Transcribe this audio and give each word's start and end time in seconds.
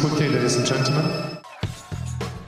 quickly, 0.00 0.28
ladies 0.28 0.56
and 0.56 0.66
gentlemen. 0.66 1.04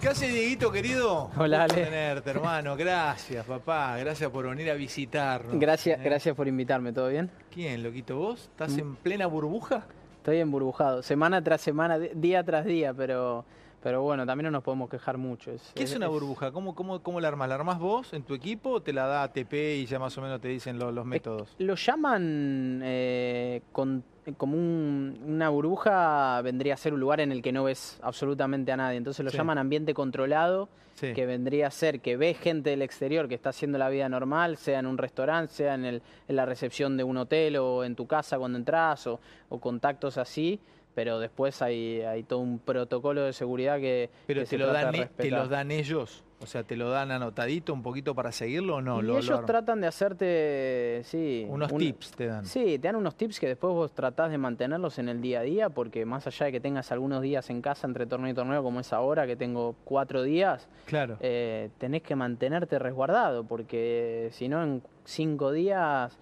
¿Qué 0.01 0.09
hace 0.09 0.29
Dieguito, 0.29 0.73
querido? 0.73 1.31
Hola, 1.37 1.65
Ale. 1.65 1.75
tenerte, 1.85 2.31
hermano. 2.31 2.75
Gracias, 2.77 3.45
papá. 3.45 3.97
Gracias 3.99 4.31
por 4.31 4.49
venir 4.49 4.71
a 4.71 4.75
visitarnos. 4.75 5.59
Gracias, 5.59 6.01
¿Eh? 6.01 6.03
gracias 6.03 6.35
por 6.35 6.49
invitarme, 6.49 6.93
¿todo 6.93 7.09
bien? 7.09 7.31
¿Quién, 7.53 7.83
loquito? 7.83 8.17
¿Vos? 8.17 8.41
¿Estás 8.51 8.73
Mm. 8.77 8.81
en 8.81 8.97
plena 8.97 9.27
burbuja? 9.27 9.85
Estoy 10.17 10.39
emburbujado, 10.39 11.03
semana 11.03 11.43
tras 11.43 11.61
semana, 11.61 11.99
día 11.99 12.43
tras 12.45 12.65
día, 12.67 12.93
pero, 12.95 13.45
pero 13.83 14.03
bueno, 14.03 14.25
también 14.27 14.45
no 14.47 14.51
nos 14.53 14.63
podemos 14.63 14.89
quejar 14.91 15.17
mucho. 15.19 15.51
Es, 15.51 15.73
¿Qué 15.75 15.83
es 15.85 15.95
una 15.97 16.09
burbuja? 16.09 16.53
¿Cómo, 16.53 16.75
cómo, 16.75 17.03
cómo 17.03 17.21
la 17.21 17.29
armas? 17.29 17.49
¿La 17.49 17.55
armás 17.57 17.79
vos 17.79 18.13
en 18.13 18.23
tu 18.23 18.35
equipo 18.35 18.71
o 18.71 18.83
te 18.83 18.93
la 18.93 19.07
da 19.07 19.23
ATP 19.23 19.53
y 19.79 19.87
ya 19.87 19.99
más 19.99 20.17
o 20.19 20.23
menos 20.23 20.41
te 20.41 20.49
dicen 20.49 20.79
lo- 20.79 20.93
los 20.93 21.05
métodos? 21.07 21.55
Lo 21.59 21.75
llaman 21.75 22.81
eh, 22.85 23.63
con- 23.73 24.05
como 24.37 24.57
un- 24.57 25.19
una 25.27 25.49
burbuja, 25.49 26.41
vendría 26.43 26.75
a 26.75 26.77
ser 26.77 26.95
un 26.95 27.01
lugar 27.01 27.21
en 27.21 27.33
el 27.33 27.43
que 27.43 27.53
no 27.53 27.65
ves 27.65 27.99
absolutamente 28.03 28.73
a 28.73 28.77
nadie. 28.77 28.97
Entonces 28.99 29.25
lo 29.25 29.31
Sí. 29.31 29.37
llaman 29.37 29.59
ambiente 29.59 29.95
controlado, 29.95 30.69
Sí. 30.95 31.13
que 31.15 31.25
vendría 31.27 31.69
a 31.69 31.71
ser 31.71 32.01
que 32.01 32.17
ves 32.17 32.39
gente 32.39 32.71
del 32.71 32.83
exterior 32.83 33.27
que 33.29 33.35
está 33.35 33.51
haciendo 33.51 33.79
la 33.79 33.89
vida 33.89 34.09
normal, 34.09 34.57
sea 34.59 34.79
en 34.81 34.87
un 34.87 34.99
restaurante, 34.99 35.53
sea 35.55 35.75
en, 35.75 35.85
el- 35.85 36.03
en 36.29 36.37
la 36.37 36.45
recepción 36.47 36.97
de 36.97 37.05
un 37.05 37.17
hotel 37.17 37.57
o 37.57 37.85
en 37.85 37.95
tu 37.97 38.07
casa 38.07 38.39
cuando 38.39 38.59
entras 38.59 39.07
o, 39.07 39.19
o 39.49 39.59
contactos 39.61 40.19
así. 40.19 40.61
Pero 40.95 41.21
después 41.21 41.63
hay, 41.63 42.01
hay 42.03 42.25
todo 42.25 42.41
un 42.41 42.59
protocolo 42.59 43.23
de 43.23 43.33
seguridad 43.33 43.79
que, 43.79 44.11
Pero 44.27 44.41
que 44.41 44.45
te 44.45 44.51
se 44.51 44.59
lo, 44.59 44.73
dan, 44.73 44.89
e- 44.89 44.99
te 44.99 45.05
respetar. 45.05 45.43
lo 45.45 45.49
dan 45.49 45.71
ellos. 45.71 46.25
O 46.43 46.47
sea, 46.47 46.63
te 46.65 46.75
lo 46.75 46.89
dan 46.89 47.11
anotadito 47.11 47.75
un 47.75 47.83
poquito 47.83 48.15
para 48.15 48.33
seguirlo 48.33 48.77
o 48.77 48.81
no. 48.81 49.01
y 49.01 49.03
Lo- 49.03 49.13
lo 49.13 49.19
ellos 49.19 49.45
tratan 49.45 49.83
de 49.83 49.87
hacerte, 49.89 51.03
sí, 51.05 51.47
Unos 51.51 51.71
un- 51.71 51.79
tips 51.79 52.13
te 52.13 52.27
dan. 52.29 52.47
Sí, 52.47 52.79
te 52.79 52.89
dan 52.89 52.97
unos 52.97 53.15
tips 53.15 53.39
que 53.39 53.47
después 53.49 53.75
vos 53.75 53.93
tratás 53.93 54.31
de 54.31 54.39
mantenerlos 54.39 54.99
en 54.99 55.11
el 55.11 55.21
día 55.21 55.41
a 55.41 55.43
día, 55.43 55.69
porque 55.69 56.07
más 56.07 56.27
allá 56.27 56.47
de 56.47 56.53
que 56.53 56.61
tengas 56.61 56.91
algunos 56.93 57.21
días 57.21 57.51
en 57.51 57.61
casa 57.61 57.87
entre 57.87 58.07
torneo 58.07 58.31
y 58.31 58.35
torneo, 58.35 58.63
como 58.63 58.81
es 58.81 58.91
ahora, 58.95 59.27
que 59.27 59.37
tengo 59.37 59.75
cuatro 59.85 60.23
días, 60.23 60.67
Claro. 60.87 61.19
eh, 61.21 61.69
tenés 61.77 62.03
que 62.03 62.17
mantenerte 62.17 62.79
resguardado, 62.79 63.45
porque 63.45 64.31
si 64.33 64.49
no, 64.49 64.63
en 64.63 64.83
cinco 65.05 65.53
días 65.53 66.17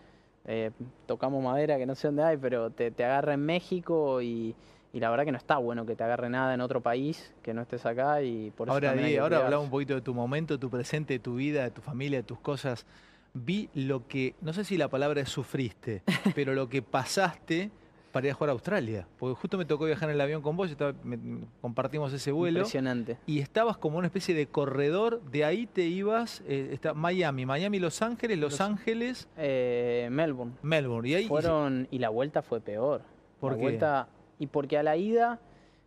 eh, 0.47 0.73
tocamos 1.07 1.45
madera, 1.45 1.79
que 1.79 1.87
no 1.87 1.95
sé 1.95 2.09
dónde 2.09 2.25
hay, 2.25 2.37
pero 2.39 2.71
te, 2.71 2.91
te 2.91 3.05
agarra 3.05 3.35
en 3.35 3.47
México 3.47 4.21
y, 4.21 4.57
y 4.93 5.01
la 5.01 5.11
verdad 5.11 5.25
que 5.25 5.33
no 5.33 5.39
está 5.39 5.59
bueno 5.59 5.85
que 5.87 5.95
te 5.97 6.05
agarre 6.05 6.29
nada 6.31 6.55
en 6.55 6.61
otro 6.61 6.81
país, 6.81 7.35
que 7.43 7.53
no 7.55 7.63
estés 7.63 7.85
acá 7.87 8.23
y 8.23 8.51
por 8.53 8.69
eso 8.69 8.73
Ahora, 8.75 8.95
Di, 8.95 9.17
ahora 9.17 9.45
hablamos 9.45 9.67
un 9.67 9.71
poquito 9.71 9.95
de 9.95 10.01
tu 10.01 10.15
momento, 10.15 10.59
tu 10.59 10.71
presente, 10.71 11.15
de 11.15 11.19
tu 11.19 11.35
vida, 11.37 11.63
de 11.65 11.71
tu 11.71 11.81
familia, 11.83 12.19
de 12.19 12.23
tus 12.25 12.39
cosas. 12.41 12.87
Vi 13.35 13.69
lo 13.75 14.09
que, 14.09 14.35
no 14.41 14.53
sé 14.53 14.65
si 14.65 14.77
la 14.79 14.89
palabra 14.89 15.21
es 15.21 15.29
sufriste, 15.29 16.03
pero 16.35 16.55
lo 16.55 16.69
que 16.69 16.81
pasaste 16.83 17.71
para 18.13 18.27
ir 18.27 18.33
a 18.33 18.35
jugar 18.35 18.49
a 18.49 18.53
Australia. 18.53 19.07
Porque 19.19 19.39
justo 19.39 19.59
me 19.59 19.67
tocó 19.67 19.85
viajar 19.85 20.09
en 20.09 20.15
el 20.15 20.21
avión 20.23 20.41
con 20.41 20.57
vos, 20.57 20.71
estaba- 20.71 20.95
me- 21.05 21.19
me- 21.19 21.45
compartimos 21.61 22.11
ese 22.15 22.33
vuelo. 22.33 22.61
Impresionante. 22.61 23.19
Y 23.27 23.41
estabas 23.41 23.77
como 23.77 23.99
una 23.99 24.07
especie 24.07 24.35
de 24.35 24.47
corredor, 24.47 25.21
de 25.31 25.45
ahí 25.45 25.67
te 25.67 25.83
ibas, 25.83 26.43
eh, 26.49 26.71
está 26.73 26.95
Miami, 26.95 27.45
Miami, 27.45 27.79
Los 27.79 28.01
Ángeles, 28.01 28.39
Los 28.39 28.53
Los- 28.53 28.61
Ángeles, 28.63 29.29
Eh, 29.37 30.09
Melbourne. 30.11 30.55
Melbourne. 30.63 31.07
Y 31.11 31.15
ahí 31.15 31.29
Fueron, 31.29 31.87
y 31.91 31.99
la 31.99 32.09
vuelta 32.09 32.41
fue 32.41 32.61
peor. 32.63 33.03
¿Por 33.41 33.53
la 33.53 33.59
qué? 33.59 33.63
vuelta, 33.63 34.09
y 34.39 34.47
porque 34.47 34.79
a 34.79 34.83
la 34.83 34.97
ida, 34.97 35.41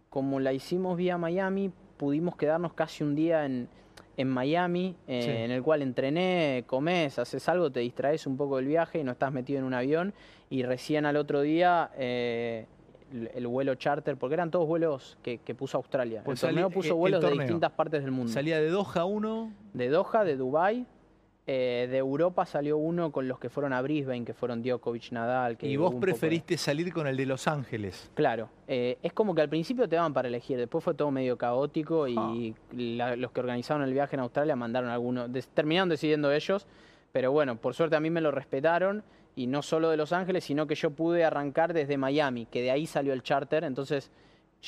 como 0.09 0.39
la 0.39 0.53
hicimos 0.53 0.97
vía 0.97 1.17
Miami, 1.17 1.71
pudimos 1.97 2.35
quedarnos 2.35 2.73
casi 2.73 3.03
un 3.03 3.15
día 3.15 3.45
en, 3.45 3.67
en 4.17 4.27
Miami, 4.27 4.95
eh, 5.07 5.21
Sí. 5.23 5.29
en 5.43 5.51
el 5.51 5.63
cual 5.63 5.81
entrené, 5.81 6.63
comes, 6.67 7.17
haces 7.19 7.47
algo, 7.49 7.71
te 7.71 7.79
distraes 7.79 8.27
un 8.27 8.37
poco 8.37 8.57
del 8.57 8.65
viaje 8.67 8.99
y 8.99 9.03
no 9.03 9.11
estás 9.13 9.31
metido 9.31 9.59
en 9.59 9.65
un 9.65 9.73
avión. 9.73 10.13
Y 10.49 10.63
recién 10.63 11.05
al 11.05 11.15
otro 11.15 11.41
día, 11.41 11.91
eh, 11.97 12.65
el, 13.13 13.29
el 13.33 13.47
vuelo 13.47 13.75
charter, 13.75 14.17
porque 14.17 14.33
eran 14.33 14.51
todos 14.51 14.67
vuelos 14.67 15.17
que, 15.21 15.37
que 15.39 15.55
puso 15.55 15.77
Australia. 15.77 16.21
Pues 16.25 16.43
el 16.43 16.49
torneo 16.49 16.67
salí- 16.69 16.73
puso 16.73 16.89
el 16.89 16.95
vuelos 16.95 17.21
de 17.21 17.27
torneo. 17.27 17.43
distintas 17.43 17.71
partes 17.71 18.01
del 18.03 18.11
mundo. 18.11 18.31
salía 18.31 18.59
de 18.59 18.69
Doha 18.69 19.05
uno, 19.05 19.53
De 19.73 19.89
Doha, 19.89 20.23
de 20.25 20.35
Dubai. 20.35 20.85
Eh, 21.47 21.87
de 21.89 21.97
Europa 21.97 22.45
salió 22.45 22.77
uno 22.77 23.11
con 23.11 23.27
los 23.27 23.39
que 23.39 23.49
fueron 23.49 23.73
a 23.73 23.81
Brisbane, 23.81 24.23
que 24.23 24.33
fueron 24.33 24.61
Djokovic, 24.61 25.11
Nadal. 25.11 25.57
Que 25.57 25.67
y 25.67 25.75
vos 25.75 25.93
de- 25.95 25.99
preferiste 25.99 26.57
salir 26.57 26.93
con 26.93 27.07
el 27.07 27.17
de 27.17 27.25
Los 27.25 27.47
Ángeles. 27.47 28.11
Claro, 28.13 28.49
eh, 28.67 28.97
es 29.01 29.11
como 29.13 29.33
que 29.33 29.41
al 29.41 29.49
principio 29.49 29.89
te 29.89 29.95
daban 29.95 30.13
para 30.13 30.27
elegir, 30.27 30.57
después 30.57 30.83
fue 30.83 30.93
todo 30.93 31.09
medio 31.11 31.37
caótico 31.37 32.07
y 32.07 32.15
Ah. 32.17 32.33
la- 32.73 33.15
los 33.15 33.31
que 33.31 33.39
organizaron 33.39 33.81
el 33.83 33.93
viaje 33.93 34.15
en 34.15 34.19
Australia 34.21 34.55
mandaron 34.55 34.89
algunos, 34.91 35.31
des- 35.33 35.47
terminaron 35.49 35.89
decidiendo 35.89 36.31
ellos, 36.31 36.67
pero 37.11 37.31
bueno, 37.31 37.55
por 37.57 37.73
suerte 37.73 37.95
a 37.95 37.99
mí 37.99 38.09
me 38.11 38.21
lo 38.21 38.31
respetaron 38.31 39.03
y 39.35 39.47
no 39.47 39.61
solo 39.63 39.89
de 39.89 39.97
Los 39.97 40.13
Ángeles, 40.13 40.43
sino 40.43 40.67
que 40.67 40.75
yo 40.75 40.91
pude 40.91 41.23
arrancar 41.25 41.73
desde 41.73 41.97
Miami, 41.97 42.45
que 42.45 42.61
de 42.61 42.69
ahí 42.71 42.85
salió 42.85 43.13
el 43.13 43.23
charter, 43.23 43.63
entonces 43.63 44.11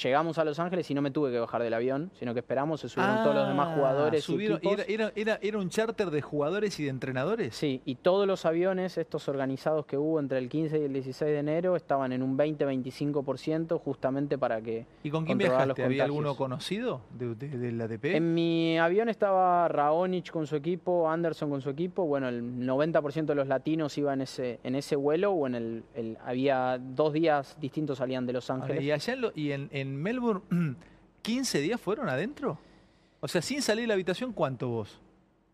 llegamos 0.01 0.37
a 0.37 0.43
Los 0.45 0.59
Ángeles 0.59 0.89
y 0.89 0.93
no 0.93 1.01
me 1.01 1.11
tuve 1.11 1.31
que 1.31 1.39
bajar 1.39 1.61
del 1.61 1.73
avión, 1.73 2.09
sino 2.19 2.33
que 2.33 2.39
esperamos, 2.39 2.81
se 2.81 2.89
subieron 2.89 3.21
todos 3.23 3.35
los 3.35 3.47
demás 3.47 3.69
Ah, 3.71 3.75
jugadores. 3.75 4.23
subieron- 4.23 4.59
era, 4.63 4.83
era- 4.87 5.11
era- 5.15 5.39
era 5.41 5.57
un 5.59 5.69
charter 5.69 6.09
de 6.09 6.21
jugadores 6.21 6.79
y 6.79 6.83
de 6.85 6.89
entrenadores. 6.89 7.55
Sí, 7.55 7.81
y 7.85 7.95
todos 7.95 8.25
los 8.27 8.45
aviones, 8.45 8.97
estos 8.97 9.27
organizados 9.29 9.85
que 9.85 9.97
hubo 9.97 10.19
entre 10.19 10.37
el 10.39 10.49
15 10.49 10.79
y 10.79 10.83
el 10.83 10.93
16 10.93 11.31
de 11.31 11.39
enero, 11.39 11.75
estaban 11.75 12.11
en 12.11 12.23
un 12.23 12.35
20-25% 12.37 13.79
justamente 13.79 14.37
para 14.37 14.61
que... 14.61 14.85
¿Y 15.03 15.09
con 15.09 15.25
quién 15.25 15.37
controlar 15.37 15.67
los 15.67 15.75
viajaste? 15.77 15.83
¿Había 15.83 16.03
alguno 16.05 16.35
conocido 16.35 17.01
de, 17.17 17.35
de- 17.35 17.57
del 17.57 17.81
ATP? 17.81 18.05
En 18.15 18.33
mi 18.33 18.77
avión 18.79 19.09
estaba 19.09 19.67
Raonic 19.67 20.31
con 20.31 20.47
su 20.47 20.55
equipo, 20.55 21.09
Anderson 21.09 21.49
con 21.49 21.61
su 21.61 21.69
equipo. 21.69 22.05
Bueno, 22.05 22.27
el 22.29 22.41
90% 22.65 23.25
de 23.25 23.35
los 23.35 23.47
latinos 23.47 23.97
iban 23.97 24.13
en 24.13 24.21
ese, 24.23 24.59
en 24.63 24.75
ese 24.75 24.95
vuelo 24.95 25.31
o 25.31 25.47
en 25.47 25.55
el, 25.55 25.83
el- 25.95 26.17
había 26.25 26.79
dos 26.79 27.13
días 27.13 27.57
distintos 27.59 27.97
salían 27.97 28.25
de 28.25 28.33
Los 28.33 28.49
Ah, 28.49 28.55
Ángeles. 28.55 28.83
¿Y 28.83 28.91
allá 28.91 29.13
en, 29.13 29.21
lo- 29.21 29.31
y 29.35 29.51
en, 29.51 29.69
en 29.71 29.82
Melbourne, 29.85 30.41
15 31.21 31.59
días 31.61 31.79
fueron 31.79 32.09
adentro? 32.09 32.57
O 33.21 33.27
sea, 33.27 33.41
sin 33.41 33.61
salir 33.61 33.83
de 33.83 33.87
la 33.87 33.93
habitación, 33.93 34.33
¿cuánto 34.33 34.67
vos? 34.69 34.99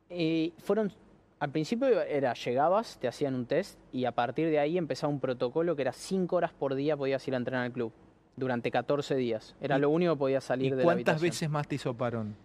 Y 0.09 0.53
fueron, 0.63 0.91
al 1.39 1.51
principio 1.51 1.87
era, 2.01 2.33
llegabas, 2.33 2.97
te 2.99 3.07
hacían 3.07 3.35
un 3.35 3.45
test 3.45 3.77
y 3.93 4.05
a 4.05 4.11
partir 4.13 4.49
de 4.49 4.59
ahí 4.59 4.77
empezaba 4.77 5.13
un 5.13 5.19
protocolo 5.19 5.75
que 5.75 5.83
era 5.83 5.93
5 5.93 6.35
horas 6.35 6.51
por 6.51 6.73
día 6.75 6.97
podías 6.97 7.27
ir 7.27 7.33
a 7.35 7.37
entrenar 7.37 7.65
al 7.65 7.71
club. 7.71 7.91
Durante 8.35 8.71
14 8.71 9.15
días. 9.15 9.53
Era 9.59 9.77
¿Y- 9.77 9.81
lo 9.81 9.89
único 9.89 10.13
que 10.13 10.19
podías 10.19 10.45
¿Y 10.45 10.47
salir 10.47 10.71
de 10.71 10.77
la 10.77 10.83
cuántas 10.83 11.15
habitación. 11.15 11.29
veces 11.29 11.49
más 11.49 11.67
te 11.67 11.75
hisoparon? 11.75 12.35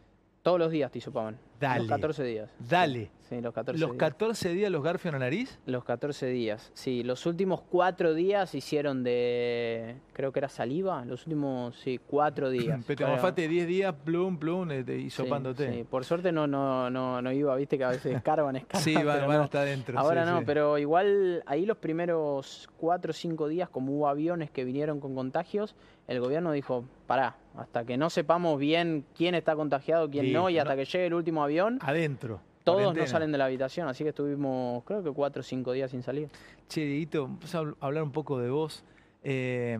Todos 0.44 0.59
los 0.59 0.71
días 0.71 0.91
te 0.93 0.99
hisopaban. 0.99 1.38
Dale. 1.59 1.78
Los 1.81 1.88
14 1.88 2.22
días. 2.22 2.50
Dale. 2.59 3.10
Sí, 3.31 3.41
los 3.41 3.55
14 3.55 3.81
¿Los 3.81 3.93
días. 3.93 3.99
14 3.99 4.49
días 4.50 4.71
los 4.71 4.82
garfio 4.82 5.09
en 5.09 5.12
la 5.15 5.19
nariz? 5.21 5.59
Los 5.65 5.84
14 5.84 6.27
días, 6.27 6.71
sí. 6.75 7.03
Los 7.03 7.25
últimos 7.25 7.62
cuatro 7.62 8.12
días 8.12 8.55
hicieron 8.55 9.03
de. 9.03 9.97
Creo 10.12 10.32
que 10.32 10.41
era 10.41 10.50
saliva. 10.50 11.03
Los 11.06 11.22
últimos, 11.27 11.77
sí, 11.81 11.99
cuatro 12.06 12.50
días. 12.50 12.84
Pero 12.87 12.99
te 12.99 13.05
Pero- 13.05 13.16
mofaste 13.16 13.49
10 13.49 13.66
días, 13.66 13.94
plum, 14.05 14.37
plum, 14.38 14.71
eh, 14.71 14.84
te- 14.84 14.99
sí, 14.99 15.05
hisopándote. 15.06 15.72
sí. 15.72 15.84
Por 15.84 16.05
suerte 16.05 16.31
no, 16.31 16.47
no, 16.47 16.91
no, 16.91 17.22
no 17.22 17.32
iba, 17.32 17.56
viste 17.56 17.78
que 17.78 17.84
a 17.84 17.88
veces 17.88 18.15
escarban, 18.15 18.55
escarban. 18.56 18.82
Sí, 18.84 18.93
van, 18.97 19.06
van 19.26 19.38
no. 19.38 19.43
hasta 19.44 19.61
adentro. 19.62 19.99
Ahora 19.99 20.26
sí, 20.26 20.31
no, 20.31 20.38
sí. 20.41 20.44
pero 20.47 20.76
igual 20.76 21.43
ahí 21.47 21.65
los 21.65 21.78
primeros 21.78 22.69
cuatro 22.76 23.12
o 23.12 23.15
cinco 23.15 23.49
días, 23.49 23.71
como 23.71 23.93
hubo 23.97 24.09
aviones 24.09 24.50
que 24.50 24.65
vinieron 24.66 25.00
con 25.00 25.15
contagios, 25.15 25.75
el 26.06 26.21
gobierno 26.21 26.53
dijo, 26.53 26.84
pará, 27.06 27.37
hasta 27.56 27.84
que 27.84 27.97
no 27.97 28.10
sepamos 28.10 28.59
bien 28.59 29.04
quién 29.16 29.34
está 29.34 29.54
contagigiado, 29.56 30.10
quién 30.10 30.32
no, 30.32 30.50
y 30.50 30.59
hasta 30.59 30.75
no- 30.75 30.76
que 30.78 30.84
llegue 30.84 31.06
el 31.06 31.15
último 31.15 31.42
avión, 31.44 31.78
Adentro. 31.82 32.41
todos 32.65 32.94
no 32.94 33.06
salen 33.06 33.31
de 33.32 33.38
la 33.38 33.44
habitación, 33.47 33.88
así 33.88 34.03
que 34.04 34.10
estuvimos, 34.10 34.82
creo 34.84 35.03
que 35.03 35.10
cuatro 35.12 35.41
o 35.41 35.42
cinco 35.42 35.72
días 35.72 35.91
sin 35.91 36.03
salir. 36.03 36.28
Che, 36.69 36.81
Dieguito, 36.84 37.25
vamos 37.25 37.54
a 37.54 37.60
habl- 37.62 37.76
hablar 37.81 38.03
un 38.03 38.10
poco 38.12 38.38
de 38.38 38.50
vos. 38.50 38.84
Eh, 39.22 39.78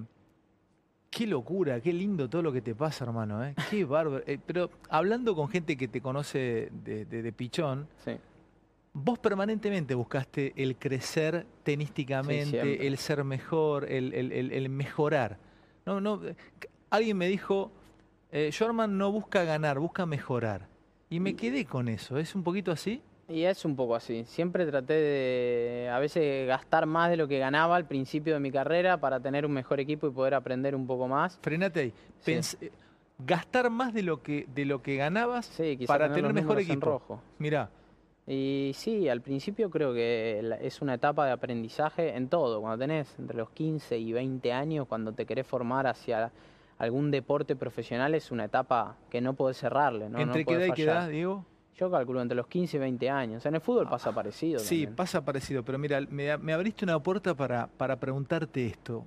qué 1.11 1.27
locura, 1.27 1.81
qué 1.81 1.93
lindo 1.93 2.29
todo 2.29 2.43
lo 2.43 2.53
que 2.53 2.61
te 2.61 2.75
pasa, 2.75 3.05
hermano. 3.05 3.45
¿eh? 3.45 3.55
Qué 3.71 3.85
bárbaro. 3.85 4.23
Eh, 4.27 4.39
pero 4.45 4.71
hablando 4.89 5.35
con 5.35 5.49
gente 5.49 5.77
que 5.77 5.89
te 5.89 6.01
conoce 6.01 6.69
de, 6.85 7.05
de- 7.07 7.23
de 7.23 7.33
pichón, 7.33 7.89
Sí. 8.05 8.13
vos 8.93 9.19
permanentemente 9.19 9.95
buscaste 9.95 10.53
el 10.57 10.77
crecer 10.77 11.47
tenísticamente, 11.63 12.87
el 12.87 12.99
ser 12.99 13.25
mejor, 13.25 13.91
el, 13.91 14.13
el- 14.15 14.33
el- 14.33 14.53
el 14.53 14.69
mejorar. 14.69 15.39
No, 15.87 16.01
no, 16.01 16.21
alguien 16.97 17.17
me 17.17 17.29
dijo, 17.29 17.71
eh, 18.33 18.51
Jorman 18.57 18.97
no 18.99 19.11
busca 19.13 19.45
ganar, 19.45 19.79
busca 19.79 20.07
mejorar. 20.07 20.67
Y 21.11 21.21
me 21.21 21.35
quedé 21.37 21.65
con 21.65 21.89
eso. 21.89 22.19
¿Es 22.19 22.35
un 22.35 22.43
poquito 22.43 22.73
así? 22.73 23.01
Y 23.29 23.43
es 23.45 23.65
un 23.65 23.77
poco 23.77 23.95
así. 23.95 24.25
Siempre 24.27 24.67
traté 24.67 24.95
de 24.95 25.89
a 25.91 25.99
veces 25.99 26.47
gastar 26.47 26.87
más 26.87 27.09
de 27.11 27.17
lo 27.17 27.29
que 27.29 27.39
ganaba 27.39 27.77
al 27.77 27.87
principio 27.87 28.35
de 28.35 28.41
mi 28.41 28.51
carrera 28.51 28.99
para 28.99 29.21
tener 29.21 29.47
un 29.47 29.53
mejor 29.53 29.81
equipo 29.81 30.07
y 30.07 30.11
poder 30.11 30.35
aprender 30.35 30.75
un 30.75 30.87
poco 30.87 31.09
más. 31.09 31.39
Frenate 31.41 31.81
ahí. 31.81 31.93
Pens- 32.25 32.57
eh, 32.61 32.71
gastar 33.19 33.71
más 33.71 33.95
de 33.95 34.03
lo 34.03 34.23
que, 34.23 34.47
de 34.55 34.65
lo 34.65 34.83
que 34.83 34.97
ganabas 34.97 35.47
Sí, 35.47 35.79
para 35.87 36.09
tener 36.09 36.25
los 36.25 36.35
mejor 36.35 36.49
números 36.57 36.65
en 36.67 36.71
equipo. 36.73 36.87
rojo. 36.87 37.23
Mirá, 37.39 37.71
Y 38.27 38.73
sí, 38.75 39.09
al 39.09 39.21
principio 39.21 39.71
creo 39.71 39.93
que 39.95 40.59
es 40.63 40.83
una 40.83 40.95
etapa 40.95 41.25
de 41.27 41.33
aprendizaje 41.33 42.17
en 42.17 42.29
todo. 42.29 42.61
Cuando 42.61 42.79
tenés 42.79 43.15
entre 43.19 43.37
los 43.37 43.51
15 43.51 43.97
y 43.99 44.13
20 44.13 44.53
años, 44.53 44.87
cuando 44.89 45.13
te 45.13 45.25
querés 45.27 45.47
formar 45.47 45.87
hacia 45.87 46.31
algún 46.79 47.11
deporte 47.11 47.57
profesional, 47.57 48.15
es 48.15 48.31
una 48.31 48.45
etapa 48.45 48.97
que 49.11 49.21
no 49.21 49.35
podés 49.35 49.59
cerrarle. 49.59 50.09
¿no? 50.09 50.19
¿entre 50.19 50.41
no 50.45 50.47
qué 50.49 50.55
edad 50.55 50.67
y 50.67 50.73
qué 50.73 50.83
edad, 50.85 51.09
Diego? 51.09 51.45
Yo 51.77 51.91
calculo 51.91 52.23
entre 52.23 52.37
los 52.37 52.47
15 52.47 52.77
y 52.77 52.81
20 52.81 53.11
años. 53.11 53.47
En 53.47 53.55
el 53.57 53.61
fútbol 53.61 53.89
pasa 53.89 54.11
Ah, 54.11 54.15
parecido. 54.15 54.61
Sí, 54.61 54.77
también. 54.83 54.95
pasa 54.97 55.25
parecido, 55.25 55.65
pero 55.65 55.77
mira, 55.79 56.01
me, 56.09 56.37
me 56.39 56.53
abriste 56.53 56.85
una 56.85 57.01
puerta 57.03 57.35
para, 57.35 57.67
para 57.67 57.99
preguntarte 57.99 58.67
esto. 58.67 59.05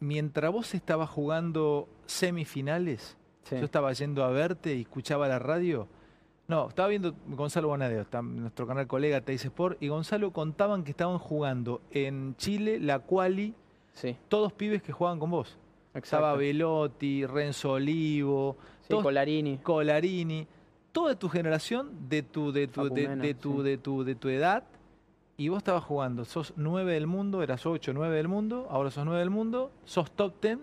Mientras 0.00 0.50
vos 0.52 0.74
estabas 0.74 1.08
jugando 1.10 1.88
semifinales, 2.06 3.16
Sí. 3.44 3.56
Yo 3.56 3.64
estaba 3.64 3.90
yendo 3.94 4.24
a 4.24 4.28
verte 4.30 4.74
y 4.74 4.82
escuchaba 4.82 5.26
la 5.26 5.38
radio. 5.38 5.88
No, 6.48 6.68
estaba 6.68 6.88
viendo 6.88 7.14
Gonzalo 7.28 7.68
Bonadeo, 7.68 8.02
está 8.02 8.20
nuestro 8.20 8.66
canal 8.66 8.86
colega 8.86 9.22
Teis 9.22 9.42
Sport, 9.42 9.82
y 9.82 9.88
Gonzalo 9.88 10.32
contaban 10.32 10.84
que 10.84 10.90
estaban 10.90 11.16
jugando 11.18 11.80
en 11.90 12.36
Chile 12.36 12.78
la 12.78 12.98
quali, 12.98 13.54
Sí, 13.94 14.16
todos 14.28 14.52
pibes 14.52 14.82
que 14.82 14.92
jugaban 14.92 15.18
con 15.18 15.30
vos. 15.30 15.56
Estaba. 15.94 16.34
Velotti, 16.36 17.26
Renzo 17.26 17.72
Olivo, 17.72 18.56
Sí, 18.82 18.88
todos- 18.90 19.02
Colarini. 19.02 19.58
Colarini, 19.58 20.46
toda 20.92 21.14
tu 21.18 21.28
generación 21.28 21.90
de 22.08 22.22
tu, 22.22 22.52
de 22.52 22.68
tu, 22.68 22.88
de, 22.88 23.34
tu, 23.34 23.58
sí. 23.58 23.62
de 23.62 23.78
tu, 23.78 24.04
de 24.04 24.14
tu 24.14 24.28
edad, 24.28 24.64
y 25.36 25.48
vos 25.48 25.58
estabas 25.58 25.84
jugando, 25.84 26.24
sos 26.24 26.52
nueve 26.56 26.94
del 26.94 27.06
mundo, 27.06 27.42
eras 27.42 27.64
ocho, 27.66 27.92
nueve 27.92 28.16
del 28.16 28.28
mundo, 28.28 28.66
ahora 28.70 28.90
sos 28.90 29.04
nueve 29.04 29.20
del 29.20 29.30
mundo, 29.30 29.70
sos 29.84 30.10
top 30.10 30.34
ten, 30.40 30.60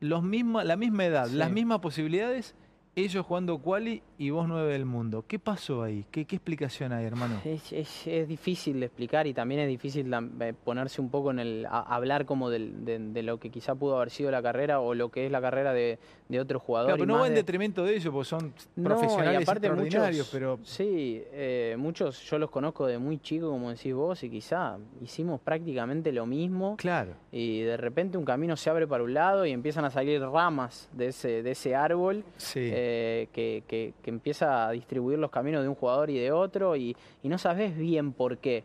los 0.00 0.22
misma, 0.22 0.64
la 0.64 0.76
misma 0.76 1.04
edad, 1.06 1.26
Sí. 1.28 1.36
las 1.36 1.50
mismas 1.50 1.80
posibilidades, 1.80 2.54
ellos 2.96 3.24
jugando 3.24 3.58
quali 3.58 4.02
y 4.20 4.28
vos 4.28 4.46
nueve 4.46 4.74
del 4.74 4.84
mundo. 4.84 5.24
¿Qué 5.26 5.38
pasó 5.38 5.82
ahí? 5.82 6.04
¿Qué, 6.10 6.26
qué 6.26 6.36
explicación 6.36 6.92
hay, 6.92 7.06
hermano? 7.06 7.40
Es, 7.42 7.72
es- 7.72 8.06
es 8.06 8.28
difícil 8.28 8.78
de 8.78 8.84
explicar 8.84 9.26
y 9.26 9.32
también 9.32 9.62
es 9.62 9.68
difícil 9.68 10.12
eh, 10.12 10.52
ponerse 10.62 11.00
un 11.00 11.08
poco 11.08 11.30
en 11.30 11.38
el. 11.38 11.64
a- 11.66 11.80
hablar 11.94 12.26
como 12.26 12.50
de, 12.50 12.68
de 12.98 13.22
lo 13.22 13.40
que 13.40 13.48
quizá 13.48 13.74
pudo 13.74 13.96
haber 13.96 14.10
sido 14.10 14.30
la 14.30 14.42
carrera 14.42 14.80
o 14.80 14.92
lo 14.94 15.08
que 15.08 15.24
es 15.24 15.32
la 15.32 15.40
carrera 15.40 15.72
de, 15.72 15.98
de 16.28 16.38
otro 16.38 16.60
jugador. 16.60 16.88
Claro, 16.90 16.98
y 17.02 17.06
pero 17.06 17.14
no 17.14 17.20
va 17.22 17.28
en 17.28 17.32
de- 17.32 17.40
detrimento 17.40 17.82
de 17.82 17.96
ellos, 17.96 18.12
porque 18.12 18.28
son 18.28 18.52
No, 18.76 18.82
y 18.82 18.84
profesionales 18.84 19.42
aparte 19.42 19.66
extraordinarios, 19.68 20.26
muchos, 20.26 20.30
pero 20.30 20.58
Sí, 20.64 21.22
eh, 21.32 21.76
muchos 21.78 22.22
yo 22.28 22.38
los 22.38 22.50
conozco 22.50 22.86
de 22.86 22.98
muy 22.98 23.18
chico, 23.20 23.48
como 23.48 23.70
decís 23.70 23.94
vos, 23.94 24.22
y 24.22 24.28
quizá 24.28 24.76
hicimos 25.02 25.40
prácticamente 25.40 26.12
lo 26.12 26.26
mismo. 26.26 26.76
claro. 26.76 27.14
Y 27.32 27.60
de 27.62 27.76
repente 27.78 28.18
un 28.18 28.24
camino 28.26 28.54
se 28.56 28.68
abre 28.68 28.86
para 28.86 29.02
un 29.02 29.14
lado 29.14 29.46
y 29.46 29.52
empiezan 29.52 29.86
a 29.86 29.90
salir 29.90 30.20
ramas 30.20 30.90
de 30.92 31.06
ese, 31.06 31.42
de 31.42 31.52
ese 31.52 31.74
árbol 31.74 32.22
Sí. 32.36 32.68
eh, 32.70 33.28
que, 33.32 33.62
que- 33.66 33.94
que 34.02 34.09
empieza 34.10 34.68
a 34.68 34.72
distribuir 34.72 35.18
los 35.18 35.30
caminos 35.30 35.62
de 35.62 35.68
un 35.68 35.74
jugador 35.74 36.10
y 36.10 36.18
de 36.18 36.30
otro 36.32 36.76
y, 36.76 36.94
y 37.22 37.28
no 37.28 37.38
sabes 37.38 37.74
bien 37.76 38.12
por 38.12 38.36
qué. 38.38 38.62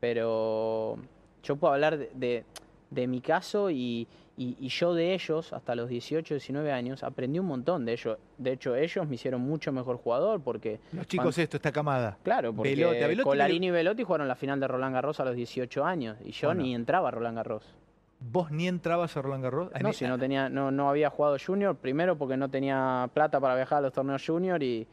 Pero 0.00 0.96
yo 1.42 1.56
puedo 1.56 1.72
hablar 1.74 1.98
de, 1.98 2.10
de- 2.14 2.44
de 2.90 3.06
mi 3.08 3.20
caso 3.20 3.70
y, 3.70 4.06
y- 4.36 4.56
y 4.60 4.68
yo 4.68 4.94
de 4.94 5.14
ellos, 5.14 5.52
hasta 5.52 5.74
los 5.74 5.88
18, 5.88 6.34
19 6.34 6.70
años, 6.70 7.02
aprendí 7.02 7.38
un 7.40 7.46
montón 7.46 7.84
de 7.84 7.92
ellos. 7.94 8.18
De 8.38 8.52
hecho, 8.52 8.76
ellos 8.76 9.08
me 9.08 9.16
hicieron 9.16 9.40
mucho 9.40 9.72
mejor 9.72 9.96
jugador 9.96 10.40
porque... 10.42 10.78
Los 10.92 11.06
chicos 11.08 11.36
esto, 11.38 11.56
esta 11.56 11.72
camada. 11.72 12.18
Claro, 12.22 12.52
porque 12.52 13.20
Colarini 13.22 13.66
y 13.68 13.70
Velotti 13.70 14.04
jugaron 14.04 14.28
la 14.28 14.36
final 14.36 14.60
de 14.60 14.68
Roland 14.68 14.94
Garros 14.94 15.18
a 15.18 15.24
los 15.24 15.34
18 15.34 15.84
años 15.84 16.16
y 16.24 16.30
yo 16.30 16.48
Bueno. 16.48 16.62
ni 16.62 16.74
entraba 16.74 17.08
a 17.08 17.10
Roland 17.10 17.36
Garros. 17.36 17.64
¿Vos 18.26 18.50
ni 18.50 18.68
entrabas 18.68 19.16
a 19.16 19.22
Roland 19.22 19.44
Garros? 19.44 19.70
No, 19.82 19.92
si 19.92 20.06
no 20.06 20.18
tenía, 20.18 20.48
no, 20.48 20.70
no 20.70 20.88
había 20.88 21.10
jugado 21.10 21.36
junior, 21.44 21.76
primero 21.76 22.16
porque 22.16 22.36
no 22.38 22.48
tenía 22.48 23.08
plata 23.12 23.38
para 23.38 23.54
viajar 23.54 23.78
a 23.78 23.80
los 23.82 23.92
torneos 23.92 24.24
junior 24.24 24.62
y, 24.62 24.86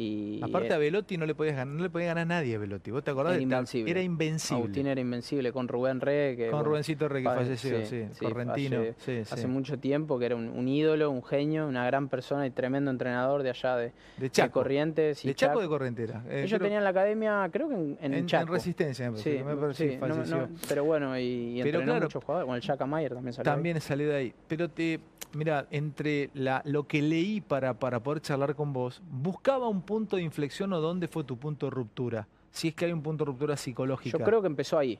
y 0.00 0.40
Aparte 0.44 0.68
eh, 0.68 0.74
a 0.74 0.78
Velotti 0.78 1.16
no 1.16 1.26
le 1.26 1.34
podías 1.34 1.56
ganar, 1.56 1.74
no 1.74 1.82
le 1.82 1.90
podía 1.90 2.06
ganar 2.08 2.22
a 2.22 2.24
nadie 2.26 2.54
a 2.54 2.58
Velotti. 2.58 2.92
¿Vos 2.92 3.02
te 3.02 3.10
acordás? 3.10 3.32
Era 3.32 3.38
de- 3.38 3.42
invencible. 3.42 3.90
Era 3.90 4.00
invencible. 4.00 4.62
Agustín 4.62 4.86
era 4.86 5.00
invencible 5.00 5.52
con 5.52 5.66
Rubén 5.66 6.00
Re, 6.00 6.36
que 6.36 6.44
Con 6.50 6.58
bueno, 6.60 6.64
Rubensito 6.70 7.08
Re 7.08 7.18
que 7.18 7.24
fa- 7.24 7.34
falleció, 7.34 7.84
sí, 7.84 8.04
correntino. 8.20 8.78
hace- 8.80 8.94
sí, 8.98 9.24
sí. 9.24 9.34
hace 9.34 9.46
mucho 9.48 9.78
tiempo, 9.78 10.18
que 10.20 10.26
era 10.26 10.36
un, 10.36 10.48
un 10.50 10.68
ídolo, 10.68 11.10
un 11.10 11.24
genio, 11.24 11.66
una 11.66 11.84
gran 11.84 12.08
persona 12.08 12.46
y 12.46 12.50
tremendo 12.50 12.90
entrenador 12.92 13.42
de 13.42 13.50
allá 13.50 13.76
de, 13.76 13.86
de 13.86 13.92
de 14.18 14.30
Chaco. 14.30 14.52
Corrientes. 14.60 15.24
y 15.24 15.28
de 15.28 15.34
Chaco 15.34 15.54
Chaco. 15.54 15.62
de 15.62 15.68
Correntera. 15.68 16.22
Eh, 16.28 16.38
Ellos 16.44 16.50
creo- 16.58 16.60
tenían 16.68 16.84
la 16.84 16.90
academia, 16.90 17.48
creo 17.52 17.68
que 17.68 17.74
en, 17.74 17.98
en, 18.00 18.12
en, 18.12 18.14
en 18.14 18.26
Chaco. 18.26 18.52
Resistencia, 18.52 19.06
me 19.10 19.18
parece. 19.18 19.38
Sí, 19.38 19.44
me 19.96 19.98
parece 19.98 20.30
no- 20.30 20.48
pero 20.68 20.84
bueno, 20.84 21.18
y, 21.18 21.22
y 21.22 21.62
Pero 21.64 21.78
entrenó 21.80 21.84
claro, 21.92 22.06
muchos 22.06 22.22
jugadores. 22.24 22.46
Bueno, 22.46 22.56
el 22.56 22.62
Chaca 22.62 22.86
Mayer 22.86 23.14
también 23.14 23.32
salió. 23.32 23.50
ahí. 23.50 23.56
También 23.56 23.80
salió 23.80 24.08
de 24.10 24.16
ahí. 24.16 24.34
Pero 24.46 24.68
te, 24.70 25.00
mira, 25.34 25.66
entre 25.70 26.30
la, 26.34 26.62
lo 26.64 26.86
que 26.86 27.02
leí 27.02 27.40
para, 27.40 27.74
para 27.78 28.02
poder 28.02 28.20
charlar 28.22 28.54
con 28.54 28.72
vos, 28.72 29.02
buscaba 29.10 29.68
un 29.68 29.82
punto 29.82 30.16
de 30.16 30.22
inflexión 30.22 30.72
o 30.72 30.80
dónde 30.80 31.08
fue 31.08 31.24
tu 31.24 31.36
punto 31.38 31.66
de 31.66 31.70
ruptura. 31.70 32.28
Si 32.50 32.68
es 32.68 32.74
que 32.74 32.86
hay 32.86 32.92
un 32.92 33.02
punto 33.02 33.24
de 33.24 33.30
ruptura 33.32 33.56
psicológica. 33.56 34.18
Yo 34.18 34.24
creo 34.24 34.40
que 34.40 34.46
empezó 34.46 34.78
ahí. 34.78 34.98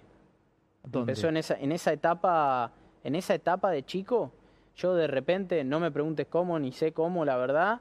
¿Dónde? 0.83 1.13
Empezó 1.13 1.29
en 1.29 1.37
esa, 1.39 1.55
en 1.59 1.73
esa 1.73 1.93
etapa, 1.93 2.73
en 3.05 3.15
esa 3.15 3.35
etapa 3.35 3.71
de 3.71 3.85
chico, 3.85 4.33
yo 4.77 4.95
de 4.95 5.07
repente, 5.07 5.65
no 5.65 5.81
me 5.81 5.91
preguntes 5.91 6.27
cómo, 6.29 6.59
ni 6.59 6.73
sé 6.73 6.93
cómo, 6.93 7.25
la 7.25 7.37
verdad, 7.37 7.81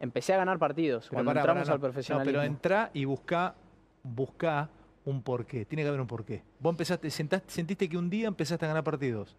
empecé 0.00 0.34
a 0.34 0.38
ganar 0.38 0.58
partidos. 0.58 1.04
Pero 1.10 1.16
cuando 1.16 1.30
pará, 1.30 1.40
entramos 1.40 1.62
pará, 1.64 1.74
al 1.74 1.80
profesionalismo. 1.80 2.32
No, 2.32 2.38
pero 2.42 2.52
entrá 2.52 2.90
y 2.94 3.04
buscá, 3.04 3.54
buscá 4.02 4.70
un 5.04 5.22
porqué. 5.22 5.64
Tiene 5.64 5.82
que 5.82 5.88
haber 5.88 6.00
un 6.00 6.06
porqué. 6.06 6.42
Vos 6.60 6.70
empezaste, 6.72 7.08
sentaste- 7.10 7.50
sentiste 7.50 7.88
que 7.88 7.98
un 7.98 8.08
día 8.08 8.28
empezaste 8.28 8.64
a 8.64 8.68
ganar 8.68 8.84
partidos. 8.84 9.36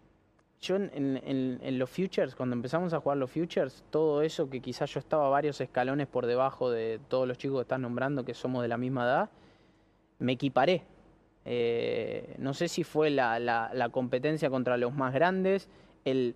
Yo 0.60 0.76
en, 0.76 1.78
los 1.78 1.88
futures, 1.88 2.34
cuando 2.34 2.54
empezamos 2.54 2.92
a 2.92 3.00
jugar 3.00 3.16
los 3.16 3.30
futures, 3.30 3.82
todo 3.90 4.20
eso 4.20 4.50
que 4.50 4.60
quizás 4.60 4.92
yo 4.92 5.00
estaba 5.00 5.28
varios 5.30 5.58
escalones 5.60 6.06
por 6.06 6.26
debajo 6.26 6.70
de 6.70 7.00
todos 7.08 7.26
los 7.26 7.38
chicos 7.38 7.58
que 7.58 7.62
estás 7.62 7.80
nombrando, 7.80 8.24
que 8.24 8.34
somos 8.34 8.60
de 8.60 8.68
la 8.68 8.76
misma 8.76 9.04
edad, 9.04 9.30
me 10.18 10.32
equiparé. 10.32 10.82
Eh, 11.46 12.34
no 12.38 12.52
sé 12.52 12.68
si 12.68 12.84
fue 12.84 13.08
la 13.08 13.88
competencia 13.90 14.50
contra 14.50 14.76
los 14.76 14.94
más 14.94 15.14
grandes, 15.14 15.68
el 16.04 16.34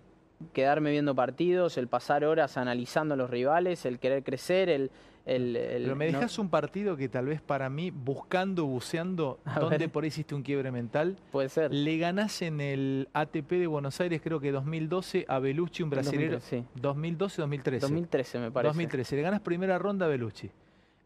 quedarme 0.53 0.91
viendo 0.91 1.15
partidos, 1.15 1.77
el 1.77 1.87
pasar 1.87 2.25
horas 2.25 2.57
analizando 2.57 3.13
a 3.13 3.17
los 3.17 3.29
rivales, 3.29 3.85
el 3.85 3.99
querer 3.99 4.23
crecer, 4.23 4.69
el... 4.69 4.91
el- 5.25 5.55
el- 5.55 5.83
Pero 5.83 5.95
me 5.95 6.11
no- 6.11 6.19
dejas 6.19 6.37
un 6.37 6.49
partido 6.49 6.95
que 6.97 7.09
tal 7.09 7.25
vez 7.25 7.41
para 7.41 7.69
mí, 7.69 7.89
buscando, 7.91 8.65
buceando, 8.65 9.39
A 9.45 9.59
donde 9.59 9.77
ver. 9.79 9.89
por 9.91 10.03
ahí 10.03 10.09
hiciste 10.09 10.35
un 10.35 10.43
quiebre 10.43 10.71
mental, 10.71 11.17
Puede 11.31 11.49
ser. 11.49 11.73
le 11.73 11.97
ganás 11.97 12.41
en 12.41 12.61
el 12.61 13.07
ATP 13.13 13.51
de 13.59 13.67
Buenos 13.67 13.99
Aires, 14.01 14.21
creo 14.23 14.39
que 14.39 14.51
2012, 14.51 15.25
a 15.27 15.39
Belucci, 15.39 15.81
un 15.83 15.89
brasilero. 15.89 16.33
2013, 16.33 16.61
sí. 16.61 16.81
2012-2013. 16.81 17.79
2013 17.79 18.39
me 18.39 18.51
parece. 18.51 18.69
2013. 18.69 19.15
Le 19.15 19.21
ganas 19.21 19.41
primera 19.41 19.79
ronda 19.79 20.05
a 20.05 20.09
Belucci. 20.09 20.51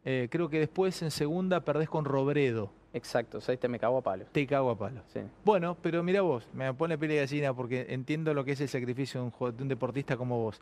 Eh, 0.06 0.28
creo 0.32 0.50
que 0.50 0.60
después 0.60 1.02
en 1.02 1.12
segunda 1.12 1.64
perdés 1.64 1.88
con 1.90 2.04
Robredo. 2.06 2.72
Exacto, 2.94 3.38
o 3.38 3.42
sea, 3.42 3.56
te 3.56 3.68
me 3.68 3.78
cago 3.80 3.98
a 3.98 4.02
palo. 4.02 4.26
Te 4.32 4.48
cago 4.48 4.72
a 4.72 4.78
palo. 4.78 5.02
Sí. 5.14 5.20
Bueno, 5.46 5.78
pero 5.82 6.02
mira 6.04 6.22
vos, 6.22 6.48
me 6.54 6.74
pone 6.74 6.98
piel 6.98 7.12
de 7.12 7.18
gallina 7.18 7.54
porque 7.54 7.86
entiendo 7.90 8.34
lo 8.34 8.44
que 8.44 8.54
es 8.54 8.62
el 8.62 8.70
sacrificio 8.70 9.20
de 9.22 9.26
un, 9.26 9.32
jugador- 9.32 9.56
de 9.58 9.64
un 9.64 9.70
deportista 9.70 10.18
como 10.18 10.42
vos. 10.42 10.60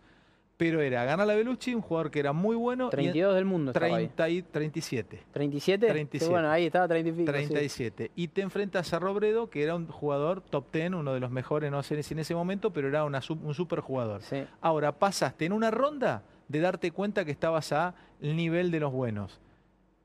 Pero 0.58 0.82
era 0.82 1.06
ganar 1.06 1.30
a 1.30 1.36
Belucci, 1.36 1.76
un 1.76 1.82
jugador 1.84 2.10
que 2.10 2.20
era 2.20 2.34
muy 2.34 2.56
bueno. 2.56 2.86
y 2.86 2.88
en 2.88 2.90
32 2.90 3.36
del 3.36 3.46
mundo 3.46 3.72
estaba 3.72 3.86
ahí. 3.96 4.08
30 4.08 4.30
y 4.30 4.42
37. 4.42 5.20
37. 5.32 5.86
Sí, 5.86 5.90
37. 5.92 6.32
bueno, 6.32 6.50
ahí 6.50 6.66
estaba 6.66 6.88
30 6.88 7.10
y 7.10 7.12
pico. 7.14 7.32
sí. 7.32 7.48
37. 7.48 8.12
Y 8.16 8.28
te 8.30 8.42
enfrentas 8.42 8.92
a 8.92 8.98
Robredo, 8.98 9.52
que 9.52 9.62
era 9.62 9.76
un 9.76 9.88
jugador 9.88 10.42
top 10.42 10.66
10, 10.74 10.94
uno 10.94 11.14
de 11.14 11.20
los 11.20 11.30
mejores, 11.30 11.70
no 11.72 11.84
sé 11.84 12.02
si 12.02 12.16
en 12.16 12.20
ese 12.22 12.34
momento, 12.34 12.74
pero 12.74 12.88
era 12.88 13.04
una, 13.06 13.22
un 13.30 13.54
super 13.54 13.82
jugador. 13.82 14.24
Sí. 14.24 14.44
Ahora, 14.60 14.92
pasaste 14.94 15.46
en 15.46 15.54
una 15.54 15.70
ronda 15.70 16.24
de 16.48 16.60
darte 16.60 16.90
cuenta 16.92 17.24
que 17.24 17.32
estabas 17.32 17.72
a 17.72 17.94
nivel 18.20 18.72
de 18.72 18.80
los 18.80 18.92
buenos. 18.92 19.40